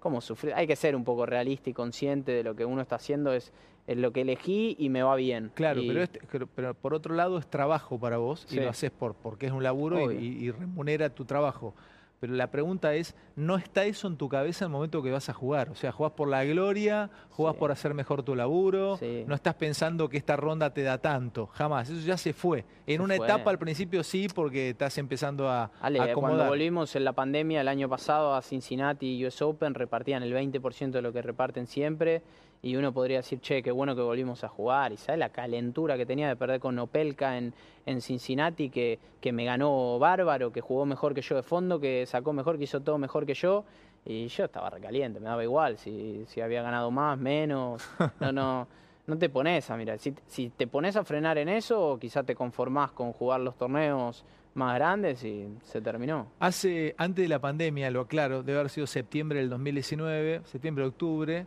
¿Cómo 0.00 0.20
sufrir? 0.20 0.54
Hay 0.54 0.66
que 0.66 0.74
ser 0.74 0.96
un 0.96 1.04
poco 1.04 1.26
realista 1.26 1.70
y 1.70 1.72
consciente 1.72 2.32
de 2.32 2.42
lo 2.42 2.56
que 2.56 2.64
uno 2.64 2.80
está 2.82 2.96
haciendo, 2.96 3.32
es, 3.32 3.52
es 3.86 3.96
lo 3.96 4.12
que 4.12 4.22
elegí 4.22 4.74
y 4.78 4.88
me 4.88 5.02
va 5.02 5.14
bien. 5.14 5.50
Claro, 5.54 5.80
Y- 5.80 5.86
pero, 5.88 6.02
este- 6.02 6.20
pero- 6.30 6.46
pero 6.48 6.74
por 6.74 6.94
otro 6.94 7.14
lado 7.14 7.38
es 7.38 7.46
trabajo 7.46 7.98
para 8.00 8.16
vos 8.16 8.46
y 8.50 8.56
lo 8.64 8.70
haces 8.70 8.90
por, 8.90 9.14
porque 9.14 9.46
es 9.46 9.52
un 9.52 9.62
laburo 9.62 9.98
y 10.10 10.50
remunera 10.50 11.10
tu 11.10 11.24
trabajo. 11.24 11.74
Pero 12.22 12.34
la 12.34 12.52
pregunta 12.52 12.94
es, 12.94 13.16
¿no 13.34 13.56
está 13.56 13.84
eso 13.84 14.06
en 14.06 14.16
tu 14.16 14.28
cabeza 14.28 14.64
en 14.64 14.70
el 14.70 14.72
momento 14.74 15.02
que 15.02 15.10
vas 15.10 15.28
a 15.28 15.32
jugar? 15.32 15.70
O 15.70 15.74
sea, 15.74 15.90
jugás 15.90 16.12
por 16.12 16.28
la 16.28 16.44
gloria, 16.44 17.10
jugás 17.30 17.54
Sí. 17.54 17.58
por 17.58 17.72
hacer 17.72 17.94
mejor 17.94 18.22
tu 18.22 18.36
laburo, 18.36 18.96
Sí. 18.96 19.24
no 19.26 19.34
estás 19.34 19.54
pensando 19.56 20.08
que 20.08 20.18
esta 20.18 20.36
ronda 20.36 20.72
te 20.72 20.84
da 20.84 20.98
tanto, 20.98 21.48
jamás. 21.48 21.90
Eso 21.90 22.06
ya 22.06 22.16
se 22.16 22.32
fue. 22.32 22.64
En 22.86 22.98
Se 22.98 23.02
una 23.02 23.16
fue. 23.16 23.26
etapa 23.26 23.50
al 23.50 23.58
principio 23.58 24.04
sí, 24.04 24.28
porque 24.32 24.70
estás 24.70 24.96
empezando 24.98 25.48
a, 25.50 25.72
Ale, 25.80 25.98
a 25.98 26.02
cuando 26.04 26.12
acomodar. 26.12 26.48
volvimos 26.48 26.94
en 26.94 27.02
la 27.04 27.12
pandemia 27.12 27.60
el 27.60 27.66
año 27.66 27.88
pasado 27.88 28.36
a 28.36 28.42
Cincinnati 28.42 29.16
y 29.16 29.26
US 29.26 29.42
Open 29.42 29.74
repartían 29.74 30.22
el 30.22 30.32
20% 30.32 30.92
de 30.92 31.02
lo 31.02 31.12
que 31.12 31.22
reparten 31.22 31.66
siempre 31.66 32.22
y 32.64 32.76
uno 32.76 32.92
podría 32.92 33.18
decir, 33.18 33.40
che, 33.40 33.60
qué 33.60 33.72
bueno 33.72 33.96
que 33.96 34.02
volvimos 34.02 34.44
a 34.44 34.48
jugar 34.48 34.92
y 34.92 34.96
sabes 34.96 35.18
la 35.18 35.30
calentura 35.30 35.96
que 35.96 36.06
tenía 36.06 36.28
de 36.28 36.36
perder 36.36 36.60
con 36.60 36.78
Opelka 36.78 37.36
en, 37.36 37.52
en 37.86 38.00
Cincinnati 38.00 38.70
que, 38.70 39.00
que 39.20 39.32
me 39.32 39.44
ganó 39.44 39.98
bárbaro, 39.98 40.52
que 40.52 40.60
jugó 40.60 40.86
mejor 40.86 41.12
que 41.12 41.22
yo 41.22 41.34
de 41.34 41.42
fondo, 41.42 41.80
que 41.80 42.06
sacó 42.06 42.32
mejor, 42.32 42.58
que 42.58 42.64
hizo 42.64 42.80
todo 42.80 42.98
mejor 42.98 43.26
que 43.26 43.34
yo 43.34 43.64
y 44.04 44.28
yo 44.28 44.44
estaba 44.44 44.70
recaliente, 44.70 45.18
me 45.18 45.26
daba 45.26 45.42
igual 45.42 45.76
si, 45.76 46.24
si 46.28 46.40
había 46.40 46.62
ganado 46.62 46.92
más, 46.92 47.18
menos, 47.18 47.82
no, 48.20 48.32
no. 48.32 48.68
No 49.04 49.18
te 49.18 49.28
pones 49.28 49.68
a 49.68 49.76
mirar, 49.76 49.98
si, 49.98 50.14
si 50.28 50.50
te 50.50 50.68
pones 50.68 50.94
a 50.94 51.02
frenar 51.02 51.36
en 51.36 51.48
eso, 51.48 51.98
quizás 52.00 52.24
te 52.24 52.36
conformás 52.36 52.92
con 52.92 53.12
jugar 53.12 53.40
los 53.40 53.56
torneos 53.56 54.24
más 54.54 54.76
grandes 54.76 55.24
y 55.24 55.48
se 55.64 55.80
terminó. 55.80 56.28
Hace, 56.38 56.94
antes 56.96 57.24
de 57.24 57.28
la 57.28 57.40
pandemia, 57.40 57.90
lo 57.90 58.02
aclaro, 58.02 58.44
debe 58.44 58.60
haber 58.60 58.70
sido 58.70 58.86
septiembre 58.86 59.40
del 59.40 59.50
2019, 59.50 60.42
septiembre, 60.44 60.84
octubre, 60.84 61.46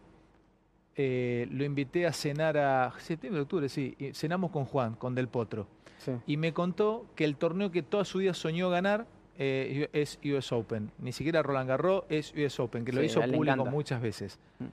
eh, 0.96 1.48
lo 1.52 1.64
invité 1.64 2.06
a 2.06 2.14
cenar 2.14 2.58
a... 2.58 2.94
Septiembre, 3.00 3.42
octubre, 3.42 3.68
sí, 3.70 3.96
y 4.00 4.14
cenamos 4.14 4.52
con 4.52 4.66
Juan, 4.66 4.96
con 4.96 5.16
Del 5.16 5.28
Potro. 5.28 5.68
Y 6.28 6.38
me 6.38 6.54
contó 6.54 7.08
que 7.16 7.26
el 7.26 7.36
torneo 7.36 7.72
que 7.72 7.82
toda 7.82 8.06
su 8.06 8.20
vida 8.20 8.36
soñó 8.36 8.70
ganar 8.70 9.08
eh, 9.40 9.90
es 9.92 10.20
US 10.24 10.52
Open. 10.52 10.92
Ni 11.00 11.12
siquiera 11.12 11.42
Roland 11.42 11.68
Garros, 11.68 12.04
es 12.10 12.32
US 12.36 12.60
Open, 12.60 12.86
que 12.86 12.92
lo 12.94 13.02
hizo 13.04 13.20
público 13.22 13.44
encanta. 13.44 13.72
muchas 13.72 14.02
veces. 14.02 14.40
Mm. 14.60 14.66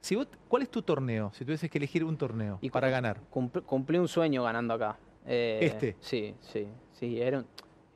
Si 0.00 0.14
vos, 0.14 0.28
¿Cuál 0.48 0.62
es 0.62 0.70
tu 0.70 0.82
torneo? 0.82 1.32
Si 1.34 1.44
tuvieses 1.44 1.68
que 1.68 1.78
elegir 1.78 2.04
un 2.04 2.16
torneo 2.16 2.58
Y 2.60 2.70
para 2.70 2.88
ganar. 2.88 3.20
Cumpl- 3.32 3.64
cumplí 3.64 3.98
un 3.98 4.06
sueño 4.06 4.44
ganando 4.44 4.74
acá. 4.74 4.96
Eh, 5.26 5.58
¿Este? 5.62 5.96
Sí, 5.98 6.34
sí, 6.40 6.68
sí. 6.92 7.20
Era 7.20 7.38
un- 7.38 7.46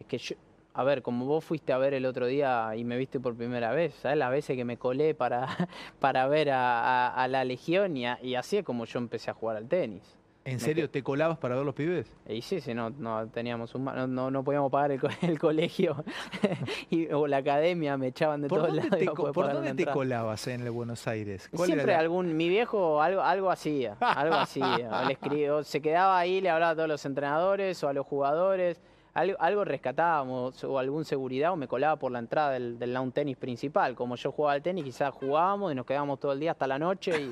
es 0.01 0.07
que 0.07 0.19
yo, 0.19 0.35
a 0.81 0.85
ver, 0.85 1.03
como 1.03 1.27
vos 1.27 1.45
fuiste 1.45 1.73
a 1.75 1.79
ver 1.79 1.93
el 1.95 2.07
otro 2.07 2.27
día 2.27 2.73
y 2.75 2.85
me 2.85 2.97
viste 2.97 3.21
por 3.21 3.37
primera 3.37 3.71
vez, 3.73 3.95
¿sabes? 3.95 4.17
Las 4.17 4.31
veces 4.31 4.57
que 4.57 4.65
me 4.65 4.79
colé 4.79 5.15
para, 5.15 5.47
para 6.01 6.27
ver 6.27 6.51
a, 6.51 7.09
a- 7.09 7.23
a 7.23 7.29
la 7.29 7.45
Legión 7.45 7.97
y, 7.97 8.07
a- 8.07 8.19
y 8.23 8.35
así 8.35 8.57
es 8.57 8.65
como 8.65 8.87
yo 8.87 8.99
empecé 8.99 9.31
a 9.31 9.35
jugar 9.35 9.57
al 9.59 9.69
tenis. 9.69 10.17
¿En 10.43 10.55
me 10.55 10.61
serio 10.61 10.89
te 10.89 11.03
colabas 11.03 11.37
para 11.37 11.55
ver 11.55 11.67
los 11.67 11.75
pibes? 11.75 12.11
Y 12.27 12.41
sí, 12.41 12.63
sí, 12.63 12.73
no, 12.73 12.89
no 12.89 13.29
teníamos 13.29 13.75
un, 13.75 13.85
no, 13.85 14.07
no, 14.07 14.31
no 14.31 14.43
podíamos 14.43 14.73
pagar 14.73 14.93
el, 14.93 14.99
co- 15.01 15.09
el 15.21 15.39
colegio 15.39 16.03
y, 16.91 17.13
o 17.13 17.27
la 17.27 17.37
academia, 17.37 17.99
me 17.99 18.07
echaban 18.07 18.41
de 18.41 18.49
¿Por 18.49 18.61
todos 18.63 18.75
lados. 18.75 18.99
te, 18.99 19.05
por 19.07 19.53
dónde 19.53 19.75
te 19.75 19.85
colabas 19.87 20.47
en 20.49 20.63
el 20.63 20.71
Buenos 20.71 21.07
Aires? 21.07 21.47
¿Cuál 21.55 21.69
era 21.69 21.75
Siempre 21.77 21.93
la- 21.93 21.99
algún, 21.99 22.37
mi 22.39 22.49
viejo 22.49 23.03
algo, 23.03 23.21
algo 23.21 23.51
hacía, 23.51 23.99
algo 24.01 24.37
hacía. 24.37 25.03
Le 25.07 25.13
escribió, 25.13 25.63
se 25.63 25.83
quedaba 25.83 26.19
ahí, 26.19 26.41
le 26.41 26.49
hablaba 26.49 26.73
a 26.73 26.75
todos 26.75 26.89
los 26.89 27.05
entrenadores 27.05 27.85
o 27.85 27.89
a 27.89 27.93
los 27.93 28.07
jugadores, 28.07 28.81
algo, 29.15 29.37
algo 29.41 29.65
rescatábamos, 29.65 30.63
o 30.65 30.79
algún 30.79 31.05
seguridad, 31.05 31.53
o 31.53 31.57
me 31.57 31.67
colaba 31.69 31.97
por 31.97 32.13
la 32.13 32.19
entrada 32.21 32.51
del, 32.53 32.79
del 32.79 32.93
lawn 32.95 33.13
tenis 33.13 33.37
principal. 33.37 33.95
Como 33.95 34.17
yo 34.17 34.33
jugaba 34.33 34.53
al 34.55 34.63
tenis, 34.63 34.85
quizás 34.85 35.13
jugábamos 35.13 35.73
y 35.73 35.75
nos 35.75 35.85
quedábamos 35.87 36.21
todo 36.21 36.33
el 36.33 36.41
día 36.41 36.53
hasta 36.53 36.67
la 36.67 36.79
noche 36.79 37.13
y, 37.21 37.31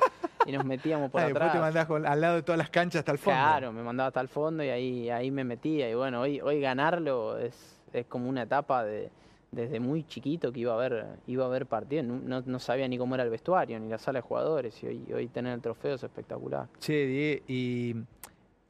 y 0.50 0.52
nos 0.52 0.64
metíamos 0.64 1.10
por 1.10 1.20
Ah, 1.22 1.24
después 1.26 1.42
te 1.44 1.48
atrás. 1.58 1.62
mandás 1.62 1.86
con- 1.86 2.06
al 2.06 2.20
lado 2.20 2.36
de 2.36 2.42
todas 2.42 2.58
las 2.58 2.70
canchas 2.70 3.00
hasta 3.00 3.12
el 3.12 3.18
fondo. 3.18 3.38
Claro, 3.38 3.72
me 3.72 3.82
mandaba 3.82 4.08
hasta 4.08 4.20
el 4.20 4.28
fondo 4.28 4.62
y 4.64 4.68
ahí, 4.68 5.10
ahí 5.10 5.30
me 5.30 5.44
metía. 5.44 5.88
Y 5.90 5.94
bueno, 5.94 6.20
hoy, 6.20 6.40
hoy 6.40 6.60
ganarlo 6.60 7.38
es, 7.38 7.80
es 7.92 8.06
como 8.06 8.28
una 8.28 8.42
etapa 8.42 8.84
de 8.84 9.10
desde 9.50 9.80
muy 9.80 10.04
chiquito 10.04 10.52
que 10.52 10.60
iba 10.60 10.74
a 10.74 10.76
ver, 10.76 11.06
iba 11.26 11.46
a 11.46 11.48
ver 11.48 11.64
partidos. 11.64 12.04
No, 12.04 12.42
no- 12.44 12.58
sabía 12.58 12.86
ni 12.86 12.98
cómo 12.98 13.14
era 13.14 13.24
el 13.24 13.30
vestuario, 13.30 13.80
ni 13.80 13.88
la 13.88 13.96
sala 13.96 14.18
de 14.18 14.22
jugadores. 14.22 14.82
Y 14.82 14.86
hoy, 14.88 15.12
hoy 15.14 15.28
tener 15.28 15.54
el 15.54 15.62
trofeo 15.62 15.94
es 15.94 16.02
espectacular. 16.02 16.66
Che, 16.80 17.06
Diego, 17.06 17.44
y, 17.48 17.94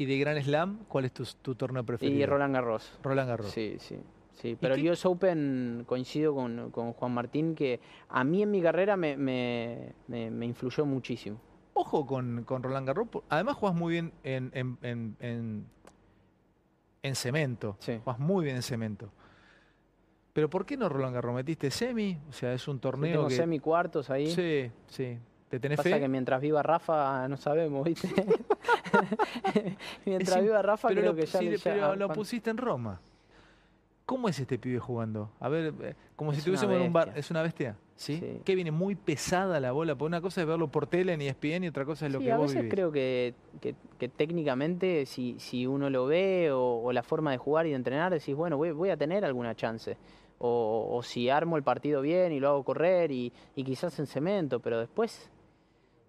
y 0.00 0.06
de 0.06 0.16
Gran 0.16 0.40
Slam, 0.42 0.78
¿cuál 0.88 1.06
es 1.06 1.12
tu, 1.12 1.24
tu 1.42 1.56
torneo 1.56 1.84
preferido? 1.84 2.16
Y 2.18 2.24
Roland 2.24 2.54
Garros. 2.54 2.98
Roland 3.02 3.28
Garros. 3.28 3.50
Sí, 3.50 3.76
sí. 3.80 3.98
Sí, 4.34 4.56
pero 4.60 4.76
el 4.76 4.88
US 4.88 5.04
Open 5.04 5.82
coincido 5.84 6.32
con, 6.32 6.70
con 6.70 6.92
Juan 6.92 7.12
Martín 7.12 7.56
que 7.56 7.80
a 8.08 8.22
mí 8.22 8.40
en 8.44 8.52
mi 8.52 8.62
carrera 8.62 8.96
me, 8.96 9.16
me, 9.16 9.92
me- 10.06 10.30
me 10.30 10.46
influyó 10.46 10.86
muchísimo. 10.86 11.40
Ojo 11.74 12.06
con, 12.06 12.44
con 12.44 12.62
Roland 12.62 12.86
Garros. 12.86 13.08
Además 13.28 13.56
jugás 13.56 13.74
muy 13.74 13.94
bien 13.94 14.12
en, 14.22 14.52
en, 14.54 14.78
en, 14.82 15.16
en- 15.18 15.66
en 17.02 17.14
cemento. 17.16 17.76
Sí. 17.80 17.98
Jugás 18.04 18.20
muy 18.20 18.44
bien 18.44 18.54
en 18.56 18.62
cemento. 18.62 19.10
Pero 20.32 20.48
¿por 20.48 20.64
qué 20.64 20.76
no 20.76 20.88
Roland 20.88 21.14
Garros? 21.16 21.34
¿Metiste 21.34 21.72
semi? 21.72 22.16
O 22.28 22.32
sea, 22.32 22.52
es 22.52 22.68
un 22.68 22.76
Sí, 22.76 22.80
torneo 22.82 23.12
tengo 23.16 23.28
que... 23.28 23.34
semi 23.34 23.58
cuartos 23.58 24.08
ahí. 24.08 24.30
Sí, 24.30 24.70
sí. 24.86 25.18
¿Te 25.48 25.58
tenés 25.58 25.78
Pasa 25.78 25.88
fe? 25.88 25.98
que 26.00 26.08
mientras 26.08 26.40
viva 26.40 26.62
Rafa 26.62 27.26
no 27.26 27.36
sabemos, 27.38 27.82
¿viste? 27.84 28.08
mientras 30.04 30.36
Es 30.38 30.42
viva 30.42 30.62
Rafa 30.62 30.88
pero 30.88 31.00
creo 31.00 31.12
lo, 31.12 31.16
que 31.18 31.26
ya, 31.26 31.38
sí, 31.38 31.44
le- 31.50 31.56
ya- 31.56 31.62
pero 31.64 31.96
lo 31.96 32.08
pusiste 32.10 32.50
en 32.50 32.56
Roma. 32.56 33.00
¿Cómo 34.06 34.28
es 34.30 34.40
este 34.40 34.58
pibe 34.58 34.78
jugando? 34.78 35.30
A 35.38 35.50
ver, 35.50 35.74
eh, 35.82 35.94
como 36.16 36.30
si 36.32 36.36
Es 36.36 36.38
estuviésemos 36.38 36.76
en 36.76 36.82
un 36.82 36.92
bar. 36.94 37.12
¿Es 37.14 37.30
una 37.30 37.42
bestia? 37.42 37.76
¿Sí? 37.94 38.16
Sí. 38.18 38.40
Que 38.42 38.54
viene 38.54 38.70
muy 38.70 38.94
pesada 38.94 39.60
la 39.60 39.72
bola. 39.72 39.94
Porque 39.96 40.06
una 40.06 40.22
cosa 40.22 40.40
es 40.40 40.46
verlo 40.46 40.68
por 40.68 40.86
tele 40.86 41.12
en 41.12 41.20
ESPN 41.20 41.64
y 41.64 41.68
otra 41.68 41.84
cosa 41.84 42.06
es 42.06 42.12
lo 42.12 42.18
Sí, 42.20 42.24
que 42.24 42.32
a 42.32 42.38
vos 42.38 42.46
veces 42.46 42.62
vivís. 42.62 42.74
creo 42.74 42.90
que, 42.90 43.34
que- 43.60 43.74
que 43.98 44.08
técnicamente 44.08 45.04
si, 45.04 45.38
si 45.38 45.66
uno 45.66 45.90
lo 45.90 46.06
ve 46.06 46.50
o, 46.52 46.80
o 46.84 46.92
la 46.92 47.02
forma 47.02 47.32
de 47.32 47.36
jugar 47.36 47.66
y 47.66 47.70
de 47.70 47.76
entrenar, 47.76 48.10
decís, 48.10 48.34
bueno, 48.34 48.56
voy, 48.56 48.70
voy 48.70 48.88
a 48.88 48.96
tener 48.96 49.26
alguna 49.26 49.54
chance. 49.54 49.98
O, 50.38 50.88
o 50.90 51.02
si 51.02 51.28
armo 51.28 51.58
el 51.58 51.62
partido 51.62 52.00
bien 52.00 52.32
y 52.32 52.40
lo 52.40 52.48
hago 52.48 52.62
correr 52.64 53.10
y, 53.12 53.30
y 53.56 53.64
quizás 53.64 53.98
en 53.98 54.06
cemento, 54.06 54.58
pero 54.60 54.78
después 54.78 55.28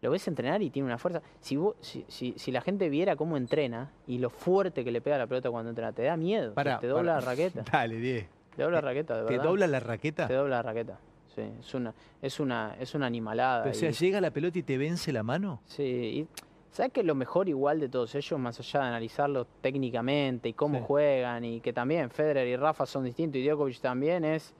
lo 0.01 0.11
ves 0.11 0.27
entrenar 0.27 0.61
y 0.61 0.69
tiene 0.69 0.85
una 0.87 0.97
fuerza. 0.97 1.21
Si, 1.39 1.55
vos- 1.57 1.75
si, 1.81 2.05
si, 2.07 2.33
si 2.37 2.51
la 2.51 2.61
gente 2.61 2.89
viera 2.89 3.15
cómo 3.15 3.35
entrena 3.37 3.91
y 4.07 4.17
lo 4.19 4.29
fuerte 4.29 4.83
que 4.83 4.91
le 4.91 5.01
pega 5.01 5.17
la 5.17 5.27
pelota 5.27 5.49
cuando 5.51 5.69
entrena, 5.69 5.91
te 5.91 6.03
da 6.03 6.15
miedo. 6.17 6.53
Pará, 6.53 6.79
te 6.79 6.87
dobla 6.87 7.13
pará. 7.13 7.25
la 7.25 7.31
raqueta. 7.31 7.63
Dale, 7.71 7.95
Die. 7.97 8.27
Te 8.55 8.63
dobla 8.63 8.77
la 8.81 8.87
raqueta, 8.87 9.17
de 9.17 9.25
¿Te 9.25 9.31
verdad. 9.33 9.43
dobla 9.45 9.67
la 9.67 9.79
raqueta? 9.79 10.27
Te 10.27 10.33
dobla 10.33 10.55
la 10.57 10.61
raqueta. 10.63 10.99
Sí, 11.35 11.41
es 11.59 11.73
una, 11.73 11.93
es 12.21 12.39
una, 12.39 12.75
es 12.79 12.95
una 12.95 13.05
animalada. 13.05 13.69
o 13.69 13.73
sea, 13.73 13.91
llega 13.91 14.19
la 14.19 14.31
pelota 14.31 14.57
y 14.59 14.63
te 14.63 14.77
vence 14.77 15.13
la 15.13 15.21
mano. 15.23 15.61
Sí, 15.65 15.83
y 15.83 16.27
¿sabes 16.71 16.91
que 16.91 17.03
lo 17.03 17.13
mejor 17.15 17.47
igual 17.47 17.79
de 17.79 17.87
todos 17.87 18.15
ellos, 18.15 18.39
más 18.39 18.59
allá 18.59 18.81
de 18.81 18.87
analizarlo 18.87 19.45
técnicamente 19.61 20.49
y 20.49 20.53
cómo 20.53 20.79
Sí. 20.79 20.83
juegan, 20.87 21.45
y 21.45 21.61
que 21.61 21.71
también 21.71 22.09
Federer 22.09 22.47
y 22.47 22.55
Rafa 22.55 22.85
son 22.85 23.03
distintos 23.05 23.39
y 23.39 23.47
Djokovic 23.47 23.79
también, 23.79 24.25
es 24.25 24.53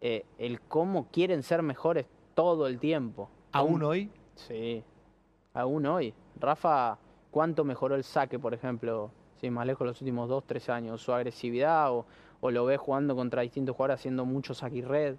eh, 0.00 0.24
el 0.38 0.60
cómo 0.60 1.08
quieren 1.10 1.42
ser 1.42 1.62
mejores 1.62 2.06
todo 2.34 2.66
el 2.68 2.78
tiempo? 2.78 3.28
Aún 3.52 3.82
hoy. 3.82 4.10
Sí, 4.36 4.82
aún 5.54 5.86
hoy. 5.86 6.14
Rafa, 6.38 6.98
¿cuánto 7.30 7.64
mejoró 7.64 7.94
el 7.94 8.04
saque, 8.04 8.38
por 8.38 8.54
ejemplo? 8.54 9.10
Sí, 9.40 9.50
más 9.50 9.66
lejos 9.66 9.86
los 9.86 10.00
últimos 10.00 10.28
dos, 10.28 10.44
tres 10.46 10.68
años, 10.70 11.00
su 11.02 11.12
agresividad, 11.12 11.92
o, 11.92 12.06
o 12.40 12.50
lo 12.50 12.64
ves 12.64 12.78
jugando 12.78 13.14
contra 13.14 13.42
distintos 13.42 13.76
jugadores 13.76 14.00
haciendo 14.00 14.24
mucho 14.24 14.54
saque 14.54 14.76
y 14.76 14.82
red. 14.82 15.16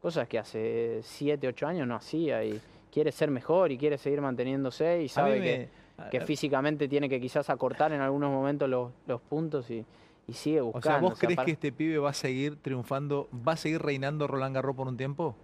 Cosas 0.00 0.28
que 0.28 0.38
hace 0.38 1.00
siete, 1.02 1.48
ocho 1.48 1.66
años 1.66 1.86
no 1.88 1.94
hacía 1.94 2.44
y 2.44 2.60
quiere 2.92 3.12
ser 3.12 3.30
mejor 3.30 3.72
y 3.72 3.78
quiere 3.78 3.98
seguir 3.98 4.20
manteniéndose 4.20 5.02
y 5.02 5.08
sabe 5.08 5.40
me- 5.40 6.10
que, 6.10 6.20
físicamente 6.20 6.86
tiene 6.88 7.08
que 7.08 7.20
quizás 7.20 7.48
acortar 7.50 7.92
en 7.92 8.00
algunos 8.02 8.30
momentos 8.30 8.68
los, 8.68 8.92
los 9.06 9.20
puntos 9.22 9.70
y, 9.70 9.84
y 10.28 10.32
sigue 10.34 10.60
O 10.60 10.64
buscando. 10.64 10.88
sea, 10.88 11.00
¿vos 11.00 11.12
O 11.12 11.16
sea, 11.16 11.26
crees 11.26 11.36
para- 11.36 11.46
que 11.46 11.52
este 11.52 11.72
pibe 11.72 11.98
va 11.98 12.10
a 12.10 12.14
seguir 12.14 12.56
triunfando, 12.56 13.28
va 13.46 13.52
a 13.52 13.56
seguir 13.56 13.80
reinando 13.82 14.26
Roland 14.26 14.54
Garros 14.54 14.76
por 14.76 14.86
un 14.88 14.96
tiempo? 14.96 15.34